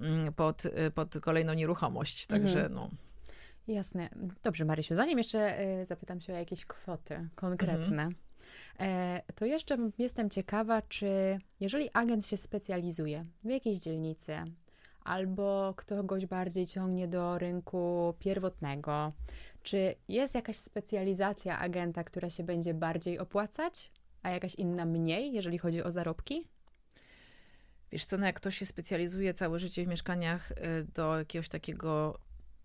mm, 0.01 0.33
pod, 0.33 0.65
y, 0.67 0.91
pod 0.95 1.19
kolejną 1.21 1.55
nieruchomość. 1.55 2.27
Także 2.27 2.59
Mhm. 2.67 2.75
no. 2.75 2.91
Jasne. 3.69 4.09
Dobrze, 4.43 4.65
Marysiu, 4.65 4.95
zanim 4.95 5.19
jeszcze 5.19 5.59
e, 5.59 5.85
zapytam 5.85 6.21
się 6.21 6.33
o 6.33 6.37
jakieś 6.37 6.65
kwoty 6.65 7.29
konkretne, 7.35 8.03
Mhm. 8.03 8.15
e, 8.81 9.23
to 9.35 9.45
jeszcze 9.45 9.77
jestem 9.99 10.31
ciekawa, 10.31 10.83
czy 10.83 11.39
jeżeli 11.61 11.91
agent 11.93 12.27
się 12.27 12.37
specjalizuje 12.37 13.25
w 13.45 13.49
jakiejś 13.49 13.79
dzielnicy, 13.79 14.33
albo 15.09 15.75
kogoś 15.89 16.27
bardziej 16.27 16.67
ciągnie 16.67 17.09
do 17.09 17.39
rynku 17.39 18.15
pierwotnego, 18.19 19.13
czy 19.63 19.95
jest 20.09 20.35
jakaś 20.35 20.57
specjalizacja 20.57 21.59
agenta, 21.59 22.05
która 22.05 22.31
się 22.31 22.45
będzie 22.45 22.75
bardziej 22.75 23.19
opłacać, 23.19 23.93
a 24.23 24.31
jakaś 24.31 24.55
inna 24.55 24.85
mniej, 24.85 25.33
jeżeli 25.33 25.59
chodzi 25.59 25.83
o 25.83 25.93
zarobki? 25.93 26.49
Wiesz 27.93 28.05
co, 28.05 28.19
no 28.19 28.27
jak 28.27 28.37
ktoś 28.37 28.59
się 28.59 28.67
specjalizuje 28.67 29.35
całe 29.35 29.59
życie 29.59 29.85
w 29.85 29.89
mieszkaniach 29.89 30.51
y, 30.51 30.55
do 30.95 31.19
jakiegoś 31.19 31.49
takiego 31.49 32.19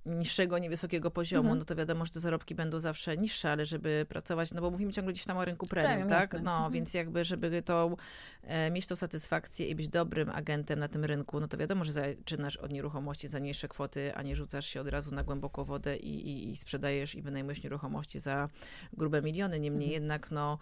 niższego, 0.05 0.57
niewysokiego 0.57 1.11
poziomu, 1.11 1.43
Mhm. 1.49 1.59
no 1.59 1.65
to 1.65 1.75
wiadomo, 1.75 2.05
że 2.05 2.11
te 2.11 2.19
zarobki 2.19 2.55
będą 2.55 2.79
zawsze 2.79 3.17
niższe, 3.17 3.51
ale 3.51 3.65
żeby 3.65 4.05
pracować, 4.09 4.51
no 4.51 4.61
bo 4.61 4.71
mówimy 4.71 4.93
ciągle 4.93 5.13
gdzieś 5.13 5.25
tam 5.25 5.37
o 5.37 5.45
rynku 5.45 5.67
premium, 5.67 5.91
Premium, 5.91 6.09
tak? 6.09 6.21
jasne. 6.21 6.39
No, 6.39 6.55
Mhm. 6.55 6.73
więc 6.73 6.93
jakby, 6.93 7.23
żeby 7.25 7.61
to, 7.61 7.95
e, 8.43 8.71
mieć 8.71 8.87
tą 8.87 8.95
satysfakcję 8.95 9.67
i 9.67 9.75
być 9.75 9.87
dobrym 9.87 10.29
agentem 10.29 10.79
na 10.79 10.87
tym 10.87 11.05
rynku, 11.05 11.39
no 11.39 11.47
to 11.47 11.57
wiadomo, 11.57 11.85
że 11.85 11.91
zaczynasz 11.91 12.57
od 12.57 12.71
nieruchomości 12.71 13.27
za 13.27 13.39
mniejsze 13.39 13.67
kwoty, 13.67 14.15
a 14.15 14.21
nie 14.21 14.35
rzucasz 14.35 14.65
się 14.65 14.81
od 14.81 14.87
razu 14.87 15.15
na 15.15 15.23
głęboką 15.23 15.63
wodę 15.63 15.97
i, 15.97 16.27
i, 16.29 16.49
i 16.51 16.55
sprzedajesz 16.57 17.15
i 17.15 17.21
wynajmujesz 17.21 17.63
nieruchomości 17.63 18.19
za 18.19 18.49
grube 18.93 19.21
miliony. 19.21 19.59
Niemniej 19.59 19.87
Mhm. 19.87 20.01
jednak, 20.03 20.31
no, 20.31 20.57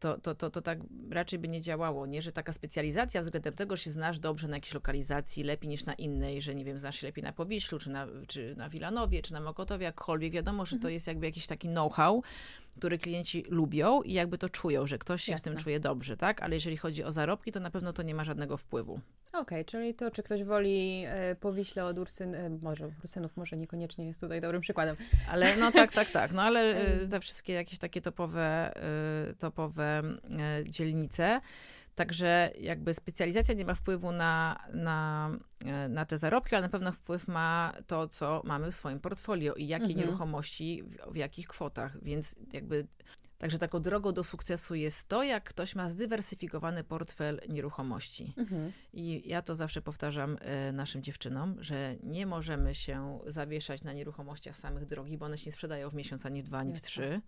to, 0.00 0.18
to, 0.18 0.34
to, 0.34 0.50
to 0.50 0.62
tak 0.62 0.78
raczej 1.10 1.38
by 1.38 1.48
nie 1.48 1.60
działało, 1.60 2.06
nie? 2.06 2.22
Że 2.22 2.32
taka 2.32 2.52
specjalizacja 2.52 3.22
względem 3.22 3.54
tego, 3.54 3.76
że 3.76 3.82
się 3.82 3.90
znasz 3.90 4.18
dobrze 4.18 4.48
na 4.48 4.56
jakiejś 4.56 4.74
lokalizacji, 4.74 5.42
lepiej 5.42 5.68
niż 5.70 5.84
na 5.84 5.94
innej, 5.94 6.42
że 6.42 6.54
nie 6.54 6.64
wiem, 6.64 6.78
znasz 6.78 6.96
się 6.96 7.06
lepiej 7.06 7.24
na 7.24 7.32
Powiślu, 7.32 7.78
czy 7.78 7.90
na, 7.90 8.06
czy 8.26 8.54
na 8.56 8.68
Wilanowie, 8.72 9.22
czy 9.22 9.32
na 9.32 9.40
Mokotowie, 9.40 9.84
jakkolwiek. 9.84 10.32
Wiadomo, 10.32 10.66
że 10.66 10.78
to 10.78 10.88
jest 10.88 11.06
jakby 11.06 11.26
jakiś 11.26 11.46
taki 11.46 11.68
know-how, 11.68 12.22
który 12.76 12.98
klienci 12.98 13.44
lubią 13.48 14.02
i 14.02 14.12
jakby 14.12 14.38
to 14.38 14.48
czują, 14.48 14.86
że 14.86 14.98
ktoś 14.98 15.22
się 15.22 15.36
w 15.36 15.42
tym 15.42 15.52
Jasne. 15.52 15.64
czuje 15.64 15.80
dobrze, 15.80 16.16
tak? 16.16 16.42
Ale 16.42 16.54
jeżeli 16.54 16.76
chodzi 16.76 17.04
o 17.04 17.12
zarobki, 17.12 17.52
to 17.52 17.60
na 17.60 17.70
pewno 17.70 17.92
to 17.92 18.02
nie 18.02 18.14
ma 18.14 18.24
żadnego 18.24 18.56
wpływu. 18.56 19.00
Okej, 19.32 19.64
czyli 19.64 19.94
to, 19.94 20.10
czy 20.10 20.22
ktoś 20.22 20.44
woli 20.44 21.04
e, 21.06 21.34
Powiśle 21.34 21.84
od 21.84 21.98
Ursyn, 21.98 22.34
e, 22.34 22.50
może 22.62 22.90
Ursynów 23.04 23.36
może 23.36 23.56
niekoniecznie 23.56 24.06
jest 24.06 24.20
tutaj 24.20 24.40
dobrym 24.40 24.60
przykładem. 24.60 24.96
Ale 25.28 25.56
no 25.56 25.72
tak, 25.72 25.92
tak, 25.92 26.10
tak. 26.10 26.32
No 26.32 26.42
ale 26.42 26.60
Em. 26.76 27.08
te 27.08 27.20
wszystkie 27.20 27.52
jakieś 27.52 27.78
takie 27.78 28.00
topowe, 28.00 28.72
topowe 29.38 30.02
dzielnice. 30.64 31.40
Także 31.94 32.50
jakby 32.60 32.94
specjalizacja 32.94 33.54
nie 33.54 33.64
ma 33.64 33.74
wpływu 33.74 34.12
na, 34.12 34.58
na, 34.72 35.30
y, 35.86 35.88
na 35.88 36.04
te 36.06 36.18
zarobki, 36.18 36.54
ale 36.54 36.62
na 36.62 36.68
pewno 36.68 36.92
wpływ 36.92 37.28
ma 37.28 37.72
to, 37.86 38.08
co 38.08 38.42
mamy 38.44 38.70
w 38.70 38.74
swoim 38.74 39.00
portfolio 39.00 39.54
i 39.54 39.66
jakie 39.66 39.84
Mhm. 39.84 39.98
nieruchomości, 39.98 40.82
w, 40.82 41.12
w 41.12 41.16
jakich 41.16 41.48
kwotach. 41.48 42.04
Więc 42.04 42.36
jakby 42.52 42.86
Także 43.42 43.58
taką 43.58 43.82
drogą 43.82 44.12
do 44.12 44.24
sukcesu 44.24 44.74
jest 44.74 45.08
to, 45.08 45.22
jak 45.22 45.44
ktoś 45.44 45.74
ma 45.74 45.90
zdywersyfikowany 45.90 46.84
portfel 46.84 47.40
nieruchomości. 47.48 48.34
Mhm. 48.36 48.72
I 48.92 49.22
ja 49.26 49.42
to 49.42 49.54
zawsze 49.54 49.82
powtarzam 49.82 50.38
e, 50.40 50.72
naszym 50.72 51.02
dziewczynom, 51.02 51.56
że 51.60 51.96
nie 52.02 52.26
możemy 52.26 52.74
się 52.74 53.18
zawieszać 53.26 53.82
na 53.82 53.92
nieruchomościach 53.92 54.56
samych 54.56 54.86
drogich, 54.86 55.18
bo 55.18 55.26
one 55.26 55.38
się 55.38 55.46
nie 55.46 55.52
sprzedają 55.52 55.90
w 55.90 55.94
miesiąc, 55.94 56.26
ani 56.26 56.42
w 56.42 56.46
dwa, 56.46 56.58
ani 56.58 56.74
w 56.74 56.80
trzy. 56.80 57.20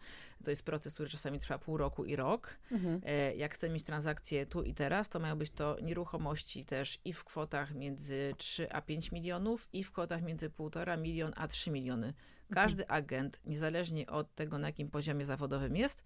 To 0.45 0.51
jest 0.51 0.63
proces, 0.63 0.95
który 0.95 1.09
czasami 1.09 1.39
trwa 1.39 1.59
pół 1.59 1.77
roku 1.77 2.05
i 2.05 2.17
rok. 2.17 2.57
Mhm. 2.73 3.01
E, 3.07 3.35
Jak 3.35 3.55
chcemy 3.55 3.75
mieć 3.75 3.83
transakcje 3.83 4.47
tu 4.47 4.63
i 4.63 4.75
teraz, 4.75 5.09
to 5.09 5.21
mają 5.21 5.37
być 5.37 5.51
to 5.51 5.77
nieruchomości 5.83 6.65
też 6.65 6.99
i 7.05 7.13
w 7.13 7.25
kwotach 7.25 7.75
między 7.75 8.35
3 8.37 8.73
a 8.73 8.81
5 8.81 9.13
milionów, 9.13 9.69
i 9.73 9.85
w 9.85 9.93
kwotach 9.93 10.23
między 10.23 10.51
1,5 10.51 10.99
milion 10.99 11.33
a 11.37 11.49
3 11.49 11.71
miliony. 11.71 12.15
Każdy 12.51 12.89
agent, 12.89 13.41
niezależnie 13.45 14.07
od 14.07 14.35
tego, 14.35 14.59
na 14.59 14.69
jakim 14.69 14.91
poziomie 14.91 15.25
zawodowym 15.25 15.77
jest, 15.77 16.03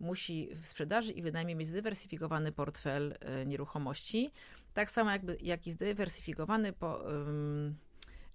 musi 0.00 0.48
w 0.54 0.66
sprzedaży 0.66 1.12
i 1.12 1.22
wynajmie 1.22 1.54
mieć 1.54 1.68
zdywersyfikowany 1.68 2.52
portfel 2.52 3.14
e, 3.20 3.46
nieruchomości. 3.46 4.30
Tak 4.74 4.90
samo 4.90 5.10
jakby, 5.10 5.38
jak 5.42 5.66
i 5.66 5.70
zdywersyfikowany 5.70 6.72
po, 6.72 7.12
ym, 7.12 7.76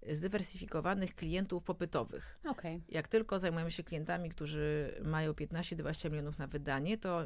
zdywersyfikowanych 0.10 1.15
klientów 1.15 1.63
popytowych. 1.63 2.39
Okej. 2.50 2.81
Jak 2.89 3.08
tylko 3.08 3.39
zajmujemy 3.39 3.72
się 3.72 3.84
klientami, 3.84 4.29
którzy 4.29 4.96
mają 5.03 5.31
15-20 5.31 6.10
milionów 6.10 6.38
na 6.38 6.48
wydanie, 6.48 6.98
to 6.98 7.25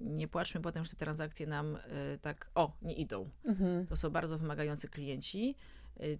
nie 0.00 0.28
płaczmy 0.28 0.60
potem, 0.60 0.84
że 0.84 0.90
te 0.90 0.96
transakcje 0.96 1.46
nam 1.46 1.76
y, 1.76 2.18
tak, 2.22 2.50
o, 2.54 2.76
nie 2.82 2.94
idą. 2.94 3.30
Mhm. 3.44 3.86
To 3.86 3.96
są 3.96 4.10
bardzo 4.10 4.38
wymagający 4.38 4.88
klienci, 4.88 5.54
y, 6.00 6.18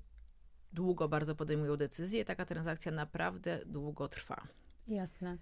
długo 0.74 1.08
bardzo 1.08 1.34
podejmują 1.34 1.76
decyzje, 1.76 2.24
taka 2.24 2.44
transakcja 2.46 2.92
naprawdę 2.92 3.60
długo 3.66 4.08
trwa. 4.08 4.46
Jasne. 4.88 5.37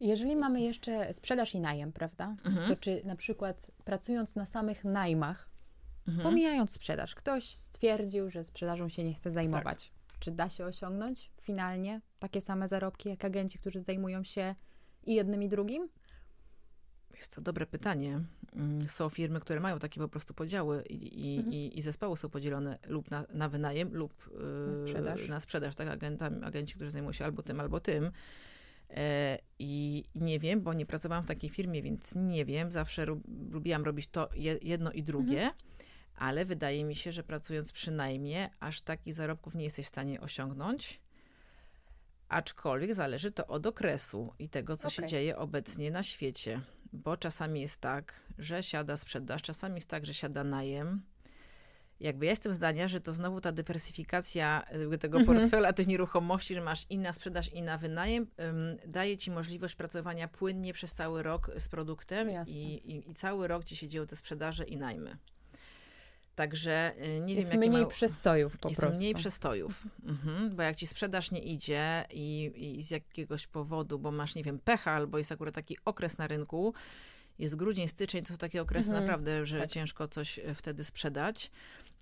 Jeżeli 0.00 0.36
mamy 0.36 0.60
jeszcze 0.60 1.12
sprzedaż 1.14 1.54
i 1.54 1.60
najem, 1.60 1.92
prawda? 1.92 2.36
Mhm. 2.44 2.68
To 2.68 2.76
czy 2.76 3.02
na 3.04 3.16
przykład 3.16 3.70
pracując 3.84 4.34
na 4.34 4.46
samych 4.46 4.84
najmach, 4.84 5.48
Mhm. 6.08 6.22
pomijając 6.24 6.70
sprzedaż, 6.70 7.14
ktoś 7.14 7.54
stwierdził, 7.54 8.30
że 8.30 8.44
sprzedażą 8.44 8.88
się 8.88 9.04
nie 9.04 9.14
chce 9.14 9.30
zajmować. 9.30 9.92
Czy 10.20 10.30
da 10.30 10.48
się 10.50 10.64
osiągnąć 10.64 11.30
finalnie 11.40 12.00
takie 12.18 12.40
same 12.40 12.68
zarobki 12.68 13.08
jak 13.08 13.24
agenci, 13.24 13.58
którzy 13.58 13.80
zajmują 13.80 14.24
się 14.24 14.54
i 15.06 15.14
jednym 15.14 15.42
i 15.42 15.48
drugim? 15.48 15.88
Jest 17.16 17.34
to 17.34 17.40
dobre 17.40 17.66
pytanie. 17.66 18.20
Mm, 18.56 18.88
Są 18.88 19.08
firmy, 19.08 19.40
które 19.40 19.60
mają 19.60 19.78
takie 19.78 20.00
po 20.00 20.08
prostu 20.08 20.34
podziały 20.34 20.82
i, 20.82 21.26
i, 21.34 21.36
Mhm. 21.36 21.52
i, 21.54 21.78
i 21.78 21.82
zespoły 21.82 22.16
są 22.16 22.28
podzielone 22.28 22.78
lub 22.86 23.10
na, 23.10 23.24
na 23.32 23.48
wynajem, 23.48 23.94
lub 23.96 24.30
yy, 24.32 24.70
Na 24.70 24.76
sprzedaż. 24.76 25.28
na 25.28 25.40
sprzedaż, 25.40 25.74
tak? 25.74 25.88
Agentami, 25.88 26.44
agenci, 26.44 26.74
którzy 26.74 26.90
zajmują 26.90 27.12
się 27.12 27.24
albo 27.24 27.42
tym, 27.42 27.60
albo 27.60 27.80
tym. 27.80 28.10
E, 28.90 29.38
I 29.58 30.04
nie 30.14 30.38
wiem, 30.38 30.60
bo 30.60 30.72
nie 30.74 30.86
pracowałam 30.86 31.24
w 31.24 31.28
takiej 31.28 31.50
firmie, 31.50 31.82
więc 31.82 32.14
nie 32.14 32.44
wiem. 32.44 32.72
Zawsze 32.72 33.06
lubiłam 33.52 33.84
robić 33.84 34.06
to 34.08 34.28
je, 34.34 34.58
jedno 34.62 34.92
i 34.92 35.02
drugie, 35.02 35.36
Mhm. 35.42 35.52
ale 36.16 36.44
wydaje 36.44 36.84
mi 36.84 36.96
się, 36.96 37.12
że 37.12 37.22
pracując 37.22 37.72
przy 37.72 37.90
najmie, 37.90 38.50
aż 38.60 38.82
takich 38.82 39.14
zarobków 39.14 39.54
nie 39.54 39.64
jesteś 39.64 39.86
w 39.86 39.88
stanie 39.88 40.20
osiągnąć. 40.20 41.00
Aczkolwiek 42.28 42.94
zależy 42.94 43.32
to 43.32 43.46
od 43.46 43.66
okresu 43.66 44.32
i 44.38 44.48
tego, 44.48 44.76
co 44.76 44.90
się 44.90 45.02
Okej. 45.02 45.10
dzieje 45.10 45.36
obecnie 45.38 45.90
na 45.90 46.02
świecie. 46.02 46.60
Bo 46.92 47.16
czasami 47.16 47.60
jest 47.60 47.80
tak, 47.80 48.14
że 48.38 48.62
siada 48.62 48.96
sprzedaż, 48.96 49.42
czasami 49.42 49.74
jest 49.74 49.88
tak, 49.88 50.06
że 50.06 50.14
siada 50.14 50.44
najem. 50.44 51.02
Jakby 52.00 52.26
ja 52.26 52.32
jestem 52.32 52.52
zdania, 52.54 52.88
że 52.88 53.00
to 53.00 53.12
znowu 53.12 53.40
ta 53.40 53.52
dywersyfikacja 53.52 54.62
tego 55.00 55.18
Mhm. 55.18 55.38
portfela 55.38 55.72
tych 55.72 55.86
nieruchomości, 55.86 56.54
że 56.54 56.60
masz 56.60 56.86
inna 56.90 57.12
sprzedaż, 57.12 57.48
inna 57.52 57.78
wynajem, 57.78 58.26
daje 58.86 59.16
ci 59.16 59.30
możliwość 59.30 59.74
pracowania 59.74 60.28
płynnie 60.28 60.72
przez 60.72 60.94
cały 60.94 61.22
rok 61.22 61.50
z 61.58 61.68
produktem 61.68 62.28
i, 62.30 62.58
i, 62.58 63.10
i 63.10 63.14
cały 63.14 63.48
rok 63.48 63.64
ci 63.64 63.76
się 63.76 63.88
dzieją 63.88 64.06
te 64.06 64.16
sprzedaże 64.16 64.64
i 64.64 64.76
najmy. 64.76 65.16
Także 66.38 66.92
y, 67.16 67.20
nie 67.20 67.34
Jest 67.34 67.50
wiem, 67.50 67.58
mniej 67.58 67.70
mają... 67.70 67.86
przestojów 67.86 68.58
po 68.58 68.68
jest 68.68 68.80
prostu. 68.80 68.98
mniej 68.98 69.14
przestojów, 69.14 69.86
mhm, 70.06 70.56
bo 70.56 70.62
jak 70.62 70.76
ci 70.76 70.86
sprzedaż 70.86 71.30
nie 71.30 71.40
idzie 71.42 72.04
i, 72.10 72.52
i 72.78 72.82
z 72.82 72.90
jakiegoś 72.90 73.46
powodu, 73.46 73.98
bo 73.98 74.10
masz, 74.10 74.34
nie 74.34 74.42
wiem, 74.42 74.58
pecha, 74.58 74.92
albo 74.92 75.18
jest 75.18 75.32
akurat 75.32 75.54
taki 75.54 75.76
okres 75.84 76.18
na 76.18 76.26
rynku, 76.26 76.74
jest 77.38 77.56
grudzień, 77.56 77.88
styczeń, 77.88 78.22
to 78.24 78.32
są 78.32 78.38
takie 78.38 78.62
okresy 78.62 78.88
Mhm, 78.88 79.04
naprawdę, 79.06 79.46
że 79.46 79.58
tak. 79.60 79.70
ciężko 79.70 80.08
coś 80.08 80.38
e, 80.38 80.54
wtedy 80.54 80.84
sprzedać, 80.84 81.50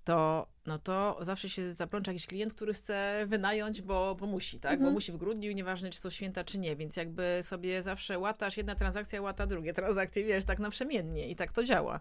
to, 0.03 0.47
no 0.65 0.79
to 0.79 1.17
zawsze 1.21 1.49
się 1.49 1.71
zaplącza 1.71 2.11
jakiś 2.11 2.27
klient, 2.27 2.53
który 2.53 2.73
chce 2.73 3.25
wynająć, 3.27 3.81
bo, 3.81 4.15
bo 4.15 4.25
musi, 4.27 4.59
tak? 4.59 4.71
Bo 4.71 4.75
Mhm. 4.75 4.93
musi 4.93 5.11
w 5.11 5.17
grudniu, 5.17 5.51
nieważne 5.51 5.89
czy 5.89 5.99
są 5.99 6.09
święta, 6.09 6.43
czy 6.43 6.57
nie, 6.59 6.75
więc 6.75 6.95
jakby 6.97 7.39
sobie 7.41 7.83
zawsze 7.83 8.19
łatasz, 8.19 8.57
jedna 8.57 8.75
transakcja 8.75 9.21
łata 9.21 9.47
drugie 9.47 9.73
transakcje, 9.73 10.23
wiesz, 10.23 10.45
tak 10.45 10.59
naprzemiennie 10.59 11.27
i 11.29 11.35
tak 11.35 11.51
to 11.51 11.63
działa. 11.63 11.99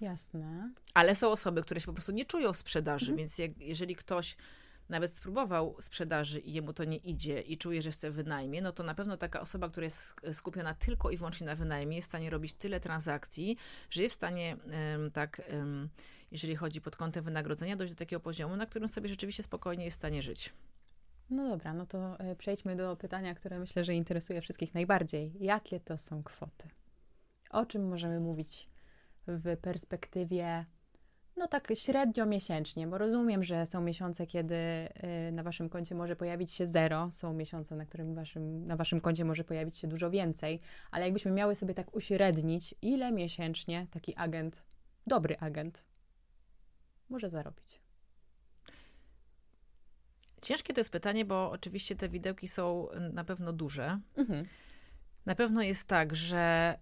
Jasne. 0.00 0.72
Ale 0.94 1.14
są 1.14 1.28
osoby, 1.30 1.62
które 1.62 1.80
się 1.80 1.86
po 1.86 1.92
prostu 1.92 2.12
nie 2.12 2.24
czują 2.24 2.52
sprzedaży, 2.52 3.04
Mhm. 3.04 3.18
więc 3.18 3.38
jak, 3.38 3.58
jeżeli 3.58 3.96
ktoś 3.96 4.36
nawet 4.88 5.14
spróbował 5.14 5.76
sprzedaży 5.80 6.40
i 6.40 6.52
jemu 6.52 6.72
to 6.72 6.84
nie 6.84 6.96
idzie 6.96 7.40
i 7.40 7.58
czuje, 7.58 7.82
że 7.82 7.90
chce 7.90 8.10
wynajmie, 8.10 8.62
no 8.62 8.72
to 8.72 8.82
na 8.82 8.94
pewno 8.94 9.16
taka 9.16 9.40
osoba, 9.40 9.68
która 9.68 9.84
jest 9.84 10.14
skupiona 10.32 10.74
tylko 10.74 11.10
i 11.10 11.16
wyłącznie 11.16 11.46
na 11.46 11.54
wynajmie, 11.54 11.96
jest 11.96 12.08
w 12.08 12.10
stanie 12.10 12.30
robić 12.30 12.54
tyle 12.54 12.80
transakcji, 12.80 13.56
że 13.90 14.02
jest 14.02 14.14
w 14.14 14.16
stanie 14.18 14.56
em, 14.70 15.10
tak, 15.10 15.42
em, 15.48 15.88
jeżeli 16.32 16.56
chodzi 16.56 16.80
pod 16.80 16.96
kątem 16.96 17.24
wynagrodzenia, 17.24 17.76
dojść 17.76 17.94
do 17.94 17.98
takiego 17.98 18.20
poziomu, 18.20 18.56
na 18.56 18.66
którym 18.66 18.88
sobie 18.88 19.08
rzeczywiście 19.08 19.42
spokojnie 19.42 19.84
jest 19.84 19.96
w 19.96 20.00
stanie 20.00 20.22
żyć. 20.22 20.52
No 21.30 21.48
dobra, 21.48 21.74
no 21.74 21.86
to 21.86 22.20
e, 22.20 22.36
przejdźmy 22.36 22.76
do 22.76 22.96
pytania, 22.96 23.34
które 23.34 23.58
myślę, 23.58 23.84
że 23.84 23.94
interesuje 23.94 24.40
wszystkich 24.40 24.74
najbardziej. 24.74 25.32
Jakie 25.40 25.80
to 25.80 25.98
są 25.98 26.22
kwoty? 26.22 26.68
O 27.50 27.66
czym 27.66 27.88
możemy 27.88 28.20
mówić 28.20 28.68
w 29.26 29.56
perspektywie 29.56 30.64
No 31.36 31.46
tak 31.46 31.68
średnio 31.74 32.26
miesięcznie, 32.26 32.86
bo 32.86 32.98
rozumiem, 32.98 33.44
że 33.44 33.66
są 33.66 33.80
miesiące, 33.80 34.26
kiedy 34.26 34.54
y, 35.28 35.32
na 35.32 35.42
waszym 35.42 35.68
koncie 35.68 35.94
może 35.94 36.16
pojawić 36.16 36.52
się 36.52 36.66
zero, 36.66 37.12
są 37.12 37.32
miesiące, 37.32 37.76
na 37.76 37.86
którym 37.86 38.14
waszym, 38.14 38.66
na 38.66 38.76
waszym 38.76 39.00
koncie 39.00 39.24
może 39.24 39.44
pojawić 39.44 39.76
się 39.76 39.88
dużo 39.88 40.10
więcej, 40.10 40.60
ale 40.90 41.04
jakbyśmy 41.04 41.30
miały 41.30 41.54
sobie 41.54 41.74
tak 41.74 41.96
uśrednić, 41.96 42.74
ile 42.82 43.12
miesięcznie 43.12 43.86
taki 43.90 44.16
agent, 44.16 44.62
dobry 45.06 45.38
agent, 45.38 45.84
może 47.08 47.30
zarobić? 47.30 47.80
Ciężkie 50.42 50.74
to 50.74 50.80
jest 50.80 50.90
pytanie, 50.90 51.24
bo 51.24 51.50
oczywiście 51.50 51.96
te 51.96 52.08
widełki 52.08 52.48
są 52.48 52.88
na 53.12 53.24
pewno 53.24 53.52
duże. 53.52 54.00
Mhm. 54.16 54.46
Na 55.26 55.34
pewno 55.34 55.62
jest 55.62 55.84
tak, 55.84 56.16
że 56.16 56.74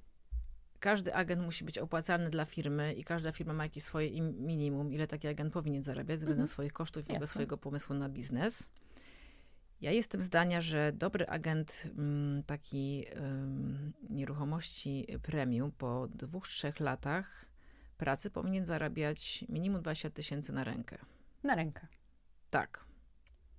każdy 0.80 1.14
agent 1.14 1.42
musi 1.42 1.64
być 1.64 1.78
opłacalny 1.78 2.30
dla 2.30 2.44
firmy 2.44 2.94
i 2.94 3.04
każda 3.04 3.32
firma 3.32 3.52
ma 3.52 3.62
jakieś 3.64 3.82
swoje 3.84 4.06
im- 4.06 4.46
minimum, 4.46 4.92
ile 4.92 5.06
taki 5.06 5.28
agent 5.28 5.52
powinien 5.52 5.82
zarabiać 5.82 6.18
względem 6.18 6.42
Mhm. 6.42 6.52
swoich 6.52 6.72
kosztów 6.72 7.02
i 7.04 7.06
w 7.06 7.10
ogóle 7.10 7.26
swojego 7.26 7.58
pomysłu 7.58 7.94
na 7.96 8.08
biznes. 8.08 8.70
Ja 9.80 9.90
jestem 9.92 10.22
zdania, 10.22 10.60
że 10.60 10.92
dobry 10.92 11.26
agent 11.26 11.82
mm, 11.98 12.42
taki 12.42 13.04
nieruchomości 14.10 15.06
premium 15.22 15.72
po 15.72 16.08
dwóch, 16.14 16.48
trzech 16.48 16.80
latach 16.80 17.44
pracy 17.96 18.30
powinien 18.30 18.66
zarabiać 18.66 19.44
minimum 19.48 19.82
20 19.82 20.10
tysięcy 20.10 20.52
na 20.52 20.64
rękę. 20.64 20.98
Na 21.42 21.54
rękę. 21.54 21.86
Tak, 22.50 22.84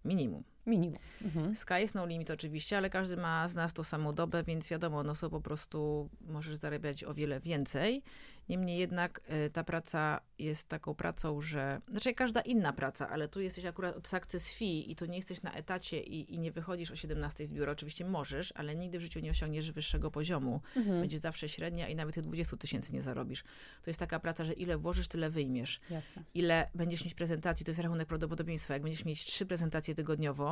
minimum. 0.06 0.44
Minimum. 0.66 1.00
Mhm. 1.22 1.56
Sky 1.56 1.74
jest 1.80 1.96
no 1.96 2.06
limit 2.06 2.32
oczywiście, 2.32 2.78
ale 2.78 2.90
każdy 2.90 3.18
ma 3.18 3.48
z 3.48 3.56
nas 3.56 3.74
tą 3.74 3.84
samą 3.84 4.14
dobę, 4.14 4.44
więc 4.44 4.70
wiadomo, 4.70 5.04
no 5.04 5.16
są 5.16 5.30
po 5.30 5.42
prostu, 5.42 6.10
możesz 6.22 6.56
zarabiać 6.56 7.04
o 7.04 7.14
wiele 7.14 7.40
więcej. 7.40 8.04
Niemniej 8.50 8.80
jednak 8.80 9.22
y, 9.46 9.50
ta 9.50 9.64
praca 9.64 10.22
jest 10.40 10.68
taką 10.68 10.96
pracą, 10.96 11.42
że, 11.42 11.82
znaczy 11.92 12.14
każda 12.14 12.42
inna 12.42 12.74
praca, 12.74 13.10
ale 13.10 13.28
tu 13.28 13.42
jesteś 13.42 13.66
akurat 13.66 13.96
od 13.98 14.08
success 14.08 14.54
fee 14.54 14.92
i 14.92 14.96
to 14.96 15.06
nie 15.06 15.18
jesteś 15.18 15.42
na 15.42 15.54
etacie 15.54 16.04
i, 16.04 16.34
i 16.34 16.40
nie 16.40 16.52
wychodzisz 16.52 16.92
o 16.92 16.96
17 16.96 17.46
z 17.46 17.54
biura. 17.54 17.72
Oczywiście 17.72 18.06
możesz, 18.06 18.54
ale 18.56 18.76
nigdy 18.76 19.00
w 19.00 19.02
życiu 19.02 19.20
nie 19.20 19.32
osiągniesz 19.32 19.72
wyższego 19.72 20.12
poziomu. 20.12 20.62
Mhm. 20.76 21.00
Będzie 21.00 21.20
zawsze 21.20 21.50
średnia 21.50 21.88
i 21.88 21.96
nawet 21.96 22.16
tych 22.16 22.24
20 22.24 22.58
tysięcy 22.58 22.94
nie 22.94 23.02
zarobisz. 23.02 23.44
To 23.84 23.90
jest 23.90 24.00
taka 24.00 24.20
praca, 24.20 24.46
że 24.46 24.54
ile 24.54 24.78
włożysz, 24.78 25.08
tyle 25.08 25.30
wyjmiesz 25.30 25.80
Jasne. 25.90 26.24
ile 26.34 26.70
będziesz 26.76 27.06
mieć 27.06 27.14
prezentacji, 27.14 27.66
to 27.66 27.72
jest 27.72 27.82
rachunek 27.82 28.08
prawdopodobieństwa. 28.08 28.74
Jak 28.74 28.84
będziesz 28.84 29.06
mieć 29.06 29.26
trzy 29.26 29.46
prezentacje 29.46 29.96
tygodniowo, 29.96 30.49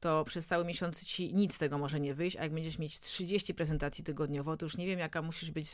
to 0.00 0.24
przez 0.24 0.46
cały 0.46 0.64
miesiąc 0.64 1.04
ci 1.04 1.34
nic 1.34 1.54
z 1.54 1.58
tego 1.58 1.78
może 1.78 2.00
nie 2.00 2.14
wyjść, 2.14 2.36
a 2.36 2.42
jak 2.42 2.52
będziesz 2.52 2.78
mieć 2.78 3.00
30 3.00 3.54
prezentacji 3.54 4.04
tygodniowo, 4.04 4.56
to 4.56 4.66
już 4.66 4.76
nie 4.76 4.86
wiem, 4.86 4.98
jaka 4.98 5.22
musisz 5.22 5.50
być, 5.50 5.70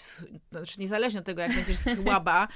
no, 0.52 0.58
znaczy 0.58 0.80
niezależnie 0.80 1.20
od 1.20 1.26
tego, 1.26 1.42
jak 1.42 1.54
będziesz 1.54 1.78
słaba, 1.96 2.48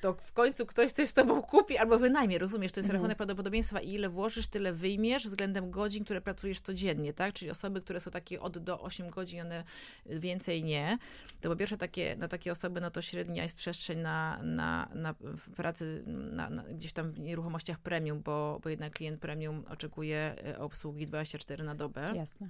to 0.00 0.14
w 0.14 0.32
końcu 0.32 0.66
ktoś 0.66 0.92
coś 0.92 1.08
z 1.08 1.14
tobą 1.14 1.42
kupi 1.42 1.78
albo 1.78 1.98
wynajmie, 1.98 2.38
rozumiesz? 2.38 2.72
To 2.72 2.80
jest 2.80 2.88
Mhm. 2.90 3.00
rachunek 3.00 3.16
prawdopodobieństwa 3.16 3.80
i 3.80 3.92
ile 3.92 4.08
włożysz, 4.08 4.46
tyle 4.46 4.72
wyjmiesz 4.72 5.26
względem 5.26 5.70
godzin, 5.70 6.04
które 6.04 6.20
pracujesz 6.20 6.60
codziennie, 6.60 7.12
tak? 7.12 7.34
Czyli 7.34 7.50
osoby, 7.50 7.80
które 7.80 8.00
są 8.00 8.10
takie 8.10 8.40
od 8.40 8.58
do 8.58 8.80
8 8.80 9.10
godzin, 9.10 9.40
one 9.40 9.64
więcej 10.06 10.64
nie. 10.64 10.98
To 11.40 11.48
po 11.48 11.56
pierwsze 11.56 11.78
takie, 11.78 12.16
na 12.16 12.28
takie 12.28 12.52
osoby, 12.52 12.80
no 12.80 12.90
to 12.90 13.02
średnia 13.02 13.42
jest 13.42 13.56
przestrzeń 13.56 13.98
na, 13.98 14.40
na, 14.42 14.88
na 14.94 15.14
pracy 15.56 16.02
na, 16.06 16.50
na, 16.50 16.62
gdzieś 16.62 16.92
tam 16.92 17.12
w 17.12 17.20
nieruchomościach 17.20 17.78
premium, 17.78 18.22
bo, 18.22 18.60
bo 18.62 18.68
jednak 18.68 18.92
klient 18.92 19.20
premium 19.20 19.64
oczekuje 19.70 20.34
e, 20.46 20.58
obsługi 20.58 21.06
24 21.06 21.64
na 21.64 21.74
dobę. 21.74 22.12
Jasne. 22.16 22.48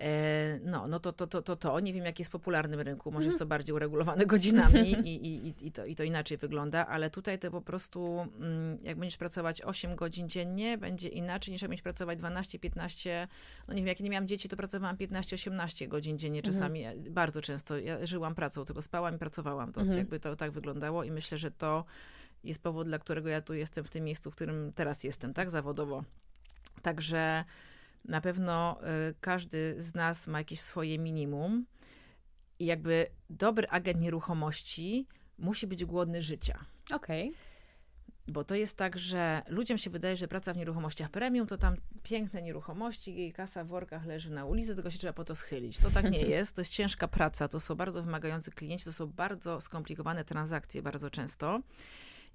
E, 0.00 0.58
no, 0.64 0.86
no 0.86 1.00
to, 1.00 1.12
to, 1.12 1.26
to, 1.26 1.42
to, 1.42 1.56
to. 1.56 1.80
Nie 1.80 1.92
wiem, 1.92 2.04
jaki 2.04 2.20
jest 2.20 2.30
w 2.30 2.32
popularnym 2.32 2.80
rynku. 2.80 3.12
Może 3.12 3.26
jest 3.26 3.38
to 3.38 3.46
bardziej 3.46 3.74
uregulowane 3.74 4.26
godzinami 4.32 4.92
i, 5.08 5.26
i, 5.26 5.66
i, 5.66 5.72
to, 5.72 5.84
i 5.84 5.94
to 5.94 6.02
inaczej 6.04 6.38
wygląda, 6.38 6.86
ale 6.86 7.10
tutaj 7.10 7.38
to 7.38 7.50
po 7.50 7.60
prostu, 7.62 8.26
mm, 8.40 8.78
jak 8.82 8.98
będziesz 8.98 9.16
pracować 9.18 9.62
8 9.62 9.96
godzin 9.96 10.28
dziennie, 10.28 10.78
będzie 10.78 11.08
inaczej 11.08 11.52
niż 11.52 11.62
jak 11.62 11.68
będziesz 11.68 11.82
pracować 11.82 12.18
12, 12.18 12.58
15. 12.58 13.28
No 13.68 13.74
nie 13.74 13.80
wiem, 13.80 13.86
jak 13.88 14.00
nie 14.00 14.10
miałam 14.10 14.28
dzieci, 14.28 14.48
to 14.48 14.56
pracowałam 14.56 14.96
15, 14.96 15.36
18 15.36 15.88
godzin 15.88 16.18
dziennie 16.18 16.42
czasami. 16.42 16.84
e, 16.84 16.94
Bardzo 17.10 17.42
często. 17.42 17.78
Ja 17.78 18.06
żyłam 18.06 18.34
pracą, 18.34 18.64
tylko 18.64 18.82
spałam 18.82 19.14
i 19.14 19.18
pracowałam. 19.18 19.72
To 19.72 19.80
Mhm. 19.80 19.98
jakby 19.98 20.20
to 20.20 20.36
tak 20.36 20.50
wyglądało 20.50 21.04
i 21.04 21.10
myślę, 21.10 21.38
że 21.38 21.50
to 21.50 21.84
jest 22.44 22.62
powód, 22.62 22.86
dla 22.88 22.98
którego 22.98 23.28
ja 23.28 23.40
tu 23.42 23.54
jestem 23.54 23.84
w 23.84 23.90
tym 23.90 24.04
miejscu, 24.04 24.30
w 24.30 24.34
którym 24.34 24.72
teraz 24.74 25.04
jestem, 25.04 25.34
tak, 25.34 25.50
zawodowo. 25.50 26.04
Także 26.82 27.44
na 28.04 28.20
pewno 28.20 28.78
y, 29.10 29.14
każdy 29.20 29.74
z 29.78 29.94
nas 29.94 30.28
ma 30.28 30.38
jakieś 30.38 30.60
swoje 30.60 30.98
minimum 30.98 31.66
i 32.58 32.66
jakby 32.66 33.06
dobry 33.30 33.68
agent 33.68 34.00
nieruchomości 34.00 35.06
musi 35.38 35.66
być 35.66 35.84
głodny 35.84 36.22
życia. 36.22 36.64
Okej. 36.90 37.34
Bo 38.28 38.44
to 38.44 38.54
jest 38.54 38.76
tak, 38.76 38.98
że 38.98 39.42
ludziom 39.48 39.78
się 39.78 39.90
wydaje, 39.90 40.16
że 40.16 40.28
praca 40.28 40.52
w 40.52 40.56
nieruchomościach 40.56 41.10
premium 41.10 41.46
to 41.46 41.58
tam 41.58 41.76
piękne 42.02 42.42
nieruchomości, 42.42 43.14
jej 43.14 43.32
kasa 43.32 43.64
w 43.64 43.68
workach 43.68 44.06
leży 44.06 44.30
na 44.30 44.44
ulicy, 44.44 44.74
tylko 44.74 44.90
się 44.90 44.98
trzeba 44.98 45.12
po 45.12 45.24
to 45.24 45.34
schylić. 45.34 45.78
To 45.78 45.90
tak 45.90 46.10
nie 46.10 46.20
jest. 46.36 46.56
To 46.56 46.60
jest 46.60 46.72
ciężka 46.72 47.08
praca, 47.08 47.48
to 47.48 47.60
są 47.60 47.74
bardzo 47.74 48.02
wymagający 48.02 48.50
klienci, 48.50 48.84
to 48.84 48.92
są 48.92 49.06
bardzo 49.06 49.60
skomplikowane 49.60 50.24
transakcje 50.24 50.82
bardzo 50.82 51.10
często. 51.10 51.60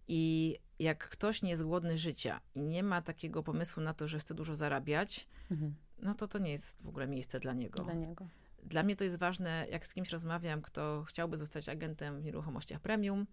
I 0.08 0.56
jak 0.80 1.10
ktoś 1.10 1.41
nie 1.41 1.50
jest 1.50 1.63
głodny 1.63 1.98
życia 1.98 2.41
i 2.56 2.62
nie 2.62 2.84
ma 2.84 3.02
takiego 3.02 3.43
pomysłu 3.43 3.84
na 3.84 3.93
to, 3.93 4.08
że 4.08 4.20
chce 4.20 4.34
dużo 4.34 4.56
zarabiać, 4.56 5.28
Mhm. 5.52 5.76
no 6.02 6.13
to 6.13 6.28
to 6.28 6.39
nie 6.39 6.52
jest 6.52 6.78
w 6.84 6.88
ogóle 6.88 7.08
miejsce 7.08 7.39
dla 7.39 7.54
niego. 7.54 7.84
Dla 7.84 7.93
niego. 7.93 8.28
Dla 8.63 8.84
mnie 8.84 8.96
to 8.96 9.04
jest 9.04 9.17
ważne, 9.17 9.67
jak 9.72 9.88
z 9.88 9.93
kimś 9.93 10.10
rozmawiam, 10.10 10.62
kto 10.62 11.04
chciałby 11.08 11.38
zostać 11.38 11.70
agentem 11.70 12.20
w 12.22 12.24
nieruchomościach 12.24 12.80
premium 12.82 13.28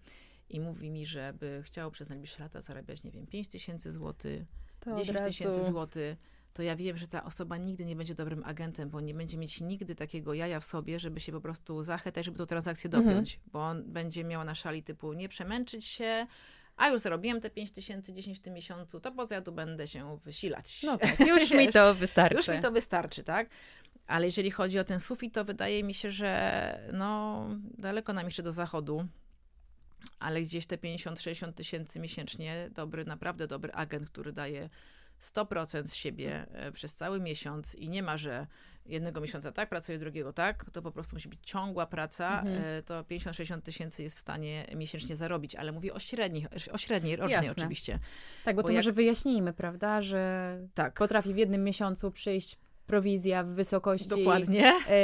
i 0.49 0.61
mówi 0.61 0.91
mi, 0.91 1.07
żeby 1.07 1.63
chciał 1.65 1.91
przez 1.91 2.09
najbliższe 2.09 2.43
lata 2.43 2.61
zarabiać, 2.61 3.03
nie 3.03 3.11
wiem, 3.11 3.27
5 3.27 3.49
tysięcy 3.49 3.93
złotych, 3.93 4.45
To 4.81 4.91
od 4.93 4.99
10 4.99 5.19
tysięcy 5.21 5.65
złotych, 5.65 6.19
to 6.53 6.63
ja 6.63 6.77
wiem, 6.77 6.97
że 6.97 7.09
ta 7.09 7.25
osoba 7.25 7.57
nigdy 7.57 7.85
nie 7.85 7.97
będzie 7.97 8.15
dobrym 8.15 8.45
agentem, 8.45 8.91
bo 8.91 9.01
nie 9.01 9.15
będzie 9.15 9.39
mieć 9.39 9.61
nigdy 9.61 9.95
takiego 9.95 10.35
jaja 10.35 10.61
w 10.61 10.65
sobie, 10.65 10.99
żeby 10.99 11.21
się 11.21 11.33
po 11.33 11.41
prostu 11.41 11.83
zachętać, 11.83 12.25
żeby 12.25 12.39
tą 12.39 12.47
transakcję 12.47 12.89
Mhm. 12.89 13.05
dopiąć, 13.05 13.41
bo 13.53 13.65
on 13.65 13.93
będzie 13.93 14.25
miał 14.25 14.45
na 14.45 14.55
szali 14.55 14.83
typu 14.83 15.13
nie 15.13 15.29
przemęczyć 15.29 15.85
się, 15.85 16.27
a 16.77 16.89
już 16.89 17.01
zarobiłem 17.01 17.41
te 17.41 17.51
5 17.51 17.71
tysięcy, 17.71 18.13
10 18.13 18.39
w 18.39 18.41
tym 18.41 18.55
miesiącu, 18.55 19.01
to 19.01 19.13
po 19.13 19.27
co 19.27 19.35
ja 19.35 19.43
tu 19.43 19.53
będę 19.53 19.87
się 19.87 20.19
wysilać? 20.19 20.83
No 20.83 20.99
tak, 20.99 21.21
już 21.21 21.51
mi 21.51 21.73
to 21.73 21.95
wystarczy. 21.95 22.37
Już 22.37 22.49
mi 22.49 22.61
to 22.61 22.73
wystarczy, 22.73 23.25
tak? 23.25 23.49
Ale 24.07 24.27
jeżeli 24.27 24.51
chodzi 24.51 24.79
o 24.79 24.85
ten 24.85 25.01
sufit, 25.01 25.35
to 25.35 25.45
wydaje 25.45 25.85
mi 25.85 25.95
się, 25.95 26.11
że 26.11 26.79
no, 26.93 27.47
daleko 27.79 28.13
nam 28.13 28.25
jeszcze 28.25 28.43
do 28.43 28.53
zachodu. 28.53 29.07
Ale 30.19 30.43
gdzieś 30.43 30.67
te 30.67 30.77
50-60 30.77 31.53
tysięcy 31.53 32.01
miesięcznie, 32.01 32.71
dobry, 32.75 33.05
naprawdę 33.05 33.47
dobry 33.47 33.73
agent, 33.73 34.11
który 34.11 34.33
daje 34.33 34.69
100% 35.21 35.87
z 35.87 35.95
siebie 35.95 36.47
e, 36.53 36.73
przez 36.73 36.95
cały 36.95 37.21
miesiąc 37.21 37.75
i 37.75 37.89
nie 37.89 38.03
ma, 38.03 38.17
że 38.17 38.47
jednego 38.87 39.21
miesiąca 39.21 39.53
tak 39.53 39.69
pracuje, 39.69 39.99
drugiego 39.99 40.33
tak, 40.33 40.71
to 40.73 40.83
po 40.83 40.93
prostu 40.93 41.17
musi 41.17 41.29
być 41.29 41.41
ciągła 41.43 41.87
praca, 41.87 42.41
Mhm. 42.41 42.63
e, 42.65 42.83
to 42.83 43.03
50-60 43.05 43.61
tysięcy 43.63 44.03
jest 44.03 44.17
w 44.17 44.19
stanie 44.19 44.67
miesięcznie 44.77 45.17
zarobić, 45.17 45.55
ale 45.55 45.73
mówię 45.73 45.95
o 45.95 45.99
średnich, 45.99 46.47
o 46.73 46.79
średniej, 46.79 47.17
rocznej 47.17 47.37
Jasne. 47.37 47.53
oczywiście. 47.53 47.99
Tak, 48.45 48.57
bo 48.57 48.63
Bo 48.63 48.69
to 48.69 48.73
jak- 48.73 48.79
może 48.79 48.93
wyjaśnijmy, 48.93 49.53
prawda, 49.53 50.01
że 50.03 50.59
Tak, 50.75 50.95
potrafi 50.95 51.35
w 51.35 51.37
jednym 51.37 51.65
miesiącu 51.65 52.11
przyjść 52.11 52.57
prowizja 52.87 53.45
w 53.45 53.49
wysokości 53.49 54.09
dokładnie. 54.09 54.73
e, 54.89 54.95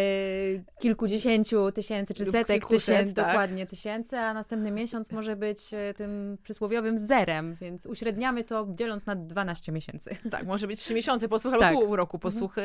kilkudziesięciu 0.81 1.73
tysięcy 1.73 2.15
czy 2.15 2.25
Lub 2.25 2.33
setek 2.33 2.67
tysięcy, 2.67 3.15
tak. 3.15 3.27
dokładnie 3.27 3.67
tysięcy, 3.67 4.17
a 4.19 4.35
następny 4.35 4.71
miesiąc 4.71 5.13
może 5.13 5.37
być 5.37 5.75
e, 5.75 5.95
tym 5.95 6.39
przysłowiowym 6.43 6.99
zerem, 6.99 7.57
więc 7.61 7.87
uśredniamy 7.87 8.45
to 8.45 8.67
dzieląc 8.71 9.07
na 9.07 9.17
12 9.17 9.73
miesięcy. 9.73 10.17
Tak, 10.31 10.47
może 10.47 10.67
być 10.67 10.81
trzy 10.81 10.95
miesiące 10.95 11.29
posłuch 11.29 11.55
albo 11.55 11.65
Tak. 11.65 11.75
pół 11.75 11.97
roku 11.97 12.19
posłuchy, 12.19 12.61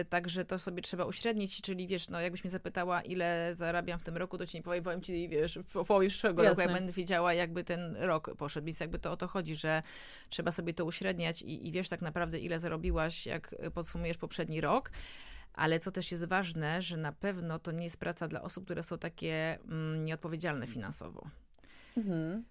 y, 0.00 0.04
także 0.04 0.44
to 0.44 0.58
sobie 0.58 0.82
trzeba 0.82 1.04
uśrednić, 1.04 1.60
czyli 1.60 1.86
wiesz, 1.86 2.08
no 2.08 2.20
jakbyś 2.20 2.44
mnie 2.44 2.50
zapytała, 2.50 3.02
ile 3.02 3.50
zarabiam 3.54 3.98
w 3.98 4.02
tym 4.02 4.16
roku, 4.16 4.38
to 4.38 4.46
ci 4.46 4.56
nie 4.56 4.62
powiem, 4.62 4.84
powiem 4.84 5.00
ci, 5.00 5.28
wiesz, 5.28 5.58
w 5.58 5.84
połowie 5.84 6.08
przyszłego 6.08 6.42
roku, 6.42 6.60
jak 6.60 6.72
będę 6.72 6.92
wiedziała, 6.92 7.34
jakby 7.34 7.64
ten 7.64 7.96
rok 8.00 8.30
poszedł, 8.38 8.66
więc 8.66 8.80
jakby 8.80 8.98
to 8.98 9.12
o 9.12 9.16
to 9.16 9.26
chodzi, 9.26 9.56
że 9.56 9.82
trzeba 10.28 10.52
sobie 10.52 10.74
to 10.74 10.84
uśredniać 10.84 11.42
i, 11.42 11.68
i 11.68 11.72
wiesz 11.72 11.88
tak 11.88 12.02
naprawdę, 12.02 12.38
ile 12.38 12.60
zarobiłaś, 12.60 13.26
jak 13.26 13.54
podsumujesz 13.74 14.16
poprzedni 14.18 14.55
rok. 14.60 14.90
Ale 15.52 15.80
co 15.80 15.90
też 15.90 16.12
jest 16.12 16.24
ważne, 16.24 16.82
że 16.82 16.96
na 16.96 17.12
pewno 17.12 17.58
to 17.58 17.72
nie 17.72 17.84
jest 17.84 17.96
praca 17.96 18.28
dla 18.28 18.42
osób, 18.42 18.64
które 18.64 18.82
są 18.82 18.98
takie 18.98 19.58
mm, 19.64 20.04
nieodpowiedzialne 20.04 20.66
finansowo. 20.66 21.30
Mhm. 21.96 22.44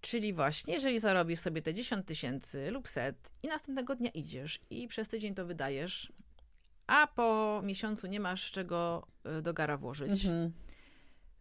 Czyli 0.00 0.32
właśnie, 0.32 0.74
jeżeli 0.74 0.98
zarobisz 1.00 1.38
sobie 1.40 1.62
te 1.62 1.74
10 1.74 2.06
tysięcy 2.06 2.70
lub 2.70 2.88
set 2.88 3.32
i 3.42 3.48
następnego 3.48 3.94
dnia 3.96 4.10
idziesz 4.10 4.60
i 4.70 4.88
przez 4.88 5.08
tydzień 5.08 5.34
to 5.34 5.46
wydajesz, 5.46 6.12
a 6.86 7.06
po 7.06 7.60
miesiącu 7.64 8.06
nie 8.06 8.20
masz 8.20 8.50
czego 8.50 9.06
y, 9.38 9.42
do 9.42 9.54
gara 9.54 9.76
włożyć, 9.76 10.24
Mhm. 10.26 10.52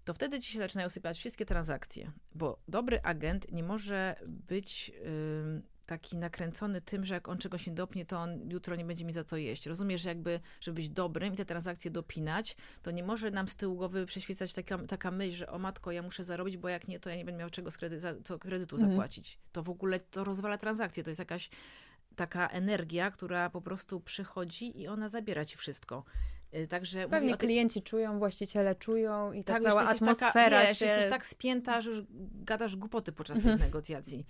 to 0.05 0.13
wtedy 0.13 0.39
ci 0.39 0.51
się 0.51 0.59
zaczynają 0.59 0.89
sypać 0.89 1.17
wszystkie 1.17 1.45
transakcje, 1.45 2.11
bo 2.35 2.59
dobry 2.67 3.01
agent 3.03 3.51
nie 3.51 3.63
może 3.63 4.15
być 4.27 4.91
ym, 5.05 5.63
taki 5.85 6.17
nakręcony 6.17 6.81
tym, 6.81 7.05
że 7.05 7.13
jak 7.13 7.29
on 7.29 7.37
czegoś 7.37 7.67
nie 7.67 7.73
dopnie, 7.73 8.05
to 8.05 8.19
on 8.19 8.49
jutro 8.51 8.75
nie 8.75 8.85
będzie 8.85 9.05
mi 9.05 9.13
za 9.13 9.23
co 9.23 9.37
jeść. 9.37 9.65
Rozumiesz, 9.65 10.01
że 10.01 10.09
jakby, 10.09 10.39
żeby 10.61 10.75
być 10.75 10.89
dobrym 10.89 11.33
i 11.33 11.37
te 11.37 11.45
transakcje 11.45 11.91
dopinać, 11.91 12.55
to 12.81 12.91
nie 12.91 13.03
może 13.03 13.31
nam 13.31 13.47
z 13.47 13.55
tyłu 13.55 13.75
głowy 13.75 14.05
przeświecać 14.05 14.53
taka, 14.53 14.77
taka 14.77 15.11
myśl, 15.11 15.37
że 15.37 15.49
o 15.49 15.59
matko, 15.59 15.91
ja 15.91 16.01
muszę 16.01 16.23
zarobić, 16.23 16.57
bo 16.57 16.69
jak 16.69 16.87
nie, 16.87 16.99
to 16.99 17.09
ja 17.09 17.15
nie 17.15 17.25
będę 17.25 17.39
miał 17.39 17.49
czego 17.49 17.71
z 17.71 17.77
kredy, 17.77 17.99
za, 17.99 18.13
co 18.23 18.39
kredytu 18.39 18.75
mhm. 18.75 18.91
zapłacić. 18.91 19.39
To 19.51 19.63
w 19.63 19.69
ogóle 19.69 19.99
to 19.99 20.23
rozwala 20.23 20.57
transakcje. 20.57 21.03
To 21.03 21.09
jest 21.09 21.19
jakaś 21.19 21.49
taka 22.15 22.47
energia, 22.47 23.11
która 23.11 23.49
po 23.49 23.61
prostu 23.61 23.99
przychodzi 23.99 24.81
i 24.81 24.87
ona 24.87 25.09
zabiera 25.09 25.45
ci 25.45 25.57
wszystko. 25.57 26.03
Y, 26.53 26.67
także 26.67 27.07
Pewnie 27.09 27.37
klienci 27.37 27.81
czują, 27.81 28.19
właściciele 28.19 28.75
czują 28.75 29.31
i 29.31 29.43
ta 29.43 29.53
tak, 29.53 29.63
cała 29.63 29.83
atmosfera 29.83 30.57
taka, 30.57 30.67
wiesz, 30.67 30.79
się... 30.79 30.85
jesteś 30.85 31.09
tak 31.09 31.25
spięta, 31.25 31.81
że 31.81 31.89
już 31.89 32.03
gadasz 32.33 32.75
głupoty 32.75 33.11
podczas 33.11 33.37
tych 33.37 33.45
mhm. 33.45 33.59
negocjacji. 33.59 34.25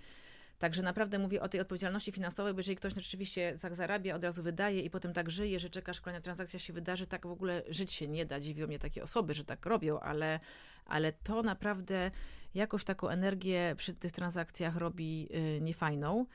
Także 0.58 0.82
naprawdę 0.82 1.18
mówię 1.18 1.42
o 1.42 1.48
tej 1.48 1.60
odpowiedzialności 1.60 2.12
finansowej, 2.12 2.54
bo 2.54 2.60
jeżeli 2.60 2.76
ktoś 2.76 2.94
rzeczywiście 2.94 3.56
tak 3.62 3.74
zarabia, 3.74 4.14
od 4.14 4.24
razu 4.24 4.42
wydaje 4.42 4.80
i 4.80 4.90
potem 4.90 5.12
tak 5.12 5.30
żyje, 5.30 5.60
że 5.60 5.70
czekasz, 5.70 6.00
kolejna 6.00 6.20
transakcja 6.20 6.58
się 6.58 6.72
wydarzy, 6.72 7.06
tak 7.06 7.26
w 7.26 7.30
ogóle 7.30 7.62
żyć 7.68 7.92
się 7.92 8.08
nie 8.08 8.26
da. 8.26 8.40
Dziwią 8.40 8.66
mnie 8.66 8.78
takie 8.78 9.02
osoby, 9.02 9.34
że 9.34 9.44
tak 9.44 9.66
robią, 9.66 10.00
ale, 10.00 10.40
ale 10.84 11.12
to 11.12 11.42
naprawdę 11.42 12.10
jakoś 12.54 12.84
taką 12.84 13.08
energię 13.08 13.74
przy 13.76 13.94
tych 13.94 14.12
transakcjach 14.12 14.76
robi 14.76 15.28
y, 15.56 15.60
niefajną. 15.60 16.26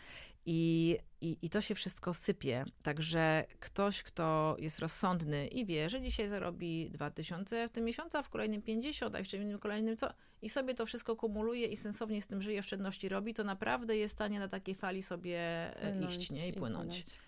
I, 0.45 0.97
i, 1.21 1.37
I 1.41 1.49
to 1.49 1.61
się 1.61 1.75
wszystko 1.75 2.13
sypie. 2.13 2.65
Także 2.83 3.45
ktoś, 3.59 4.03
kto 4.03 4.55
jest 4.59 4.79
rozsądny 4.79 5.47
i 5.47 5.65
wie, 5.65 5.89
że 5.89 6.01
dzisiaj 6.01 6.27
zarobi 6.27 6.89
2000 6.91 7.67
w 7.67 7.71
tym 7.71 7.85
miesiącu, 7.85 8.17
a 8.17 8.23
w 8.23 8.29
kolejnym 8.29 8.61
50, 8.61 9.15
a 9.15 9.19
jeszcze 9.19 9.37
w 9.37 9.41
innym 9.41 9.59
kolejnym 9.59 9.97
co, 9.97 10.13
i 10.41 10.49
sobie 10.49 10.73
to 10.73 10.85
wszystko 10.85 11.15
kumuluje 11.15 11.67
i 11.67 11.77
sensownie 11.77 12.21
z 12.21 12.27
tym 12.27 12.41
żyje, 12.41 12.59
oszczędności 12.59 13.09
robi, 13.09 13.33
to 13.33 13.43
naprawdę 13.43 13.97
jest 13.97 14.13
w 14.13 14.17
stanie 14.17 14.39
na 14.39 14.47
takiej 14.47 14.75
fali 14.75 15.03
sobie 15.03 15.39
e, 15.75 15.91
płynąć, 15.91 16.17
iść 16.17 16.31
nie? 16.31 16.47
i 16.47 16.53
płynąć. 16.53 16.99
I 16.99 17.03
płynąć. 17.03 17.19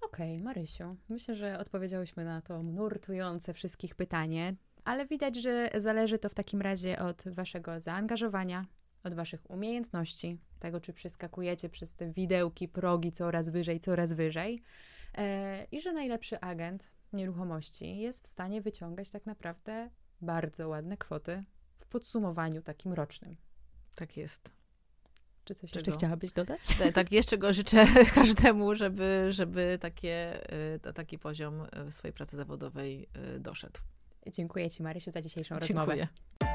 Okej, 0.00 0.32
okay, 0.32 0.44
Marysiu, 0.44 0.96
myślę, 1.08 1.36
że 1.36 1.58
odpowiedziałyśmy 1.58 2.24
na 2.24 2.42
to 2.42 2.62
nurtujące 2.62 3.54
wszystkich 3.54 3.94
pytanie, 3.94 4.54
ale 4.84 5.06
widać, 5.06 5.36
że 5.36 5.70
zależy 5.76 6.18
to 6.18 6.28
w 6.28 6.34
takim 6.34 6.60
razie 6.60 6.98
od 6.98 7.22
waszego 7.28 7.80
zaangażowania, 7.80 8.66
od 9.04 9.14
waszych 9.14 9.50
umiejętności, 9.50 10.38
tego 10.58 10.80
czy 10.80 10.92
przeskakujecie 10.92 11.68
przez 11.68 11.94
te 11.94 12.12
widełki, 12.12 12.68
progi 12.68 13.12
coraz 13.12 13.50
wyżej, 13.50 13.80
coraz 13.80 14.12
wyżej 14.12 14.62
e, 15.14 15.64
i 15.64 15.80
że 15.80 15.92
najlepszy 15.92 16.40
agent 16.40 16.90
nieruchomości 17.12 17.98
jest 17.98 18.24
w 18.24 18.28
stanie 18.28 18.60
wyciągać 18.62 19.10
tak 19.10 19.26
naprawdę 19.26 19.90
bardzo 20.20 20.68
ładne 20.68 20.96
kwoty 20.96 21.44
podsumowaniu 21.90 22.62
takim 22.62 22.92
rocznym. 22.92 23.36
Tak 23.94 24.16
jest. 24.16 24.52
Czy 25.44 25.54
coś 25.54 25.74
jeszcze 25.74 25.92
chciałabyś 25.92 26.32
dodać? 26.32 26.60
Tak, 26.78 26.94
tak, 26.98 27.12
jeszcze 27.12 27.38
go 27.38 27.52
życzę 27.52 27.86
każdemu, 28.14 28.74
żeby, 28.74 29.26
żeby 29.30 29.78
takie, 29.80 30.40
e, 30.86 30.92
taki 30.92 31.18
poziom 31.18 31.66
w 31.86 31.92
swojej 31.92 32.12
pracy 32.12 32.36
zawodowej 32.36 33.08
e, 33.14 33.38
doszedł. 33.38 33.80
Dziękuję 34.26 34.70
Ci, 34.70 34.82
Marysiu, 34.82 35.10
za 35.10 35.22
dzisiejszą 35.22 35.60
Dziękuję. 35.60 35.86
rozmowę. 35.86 36.49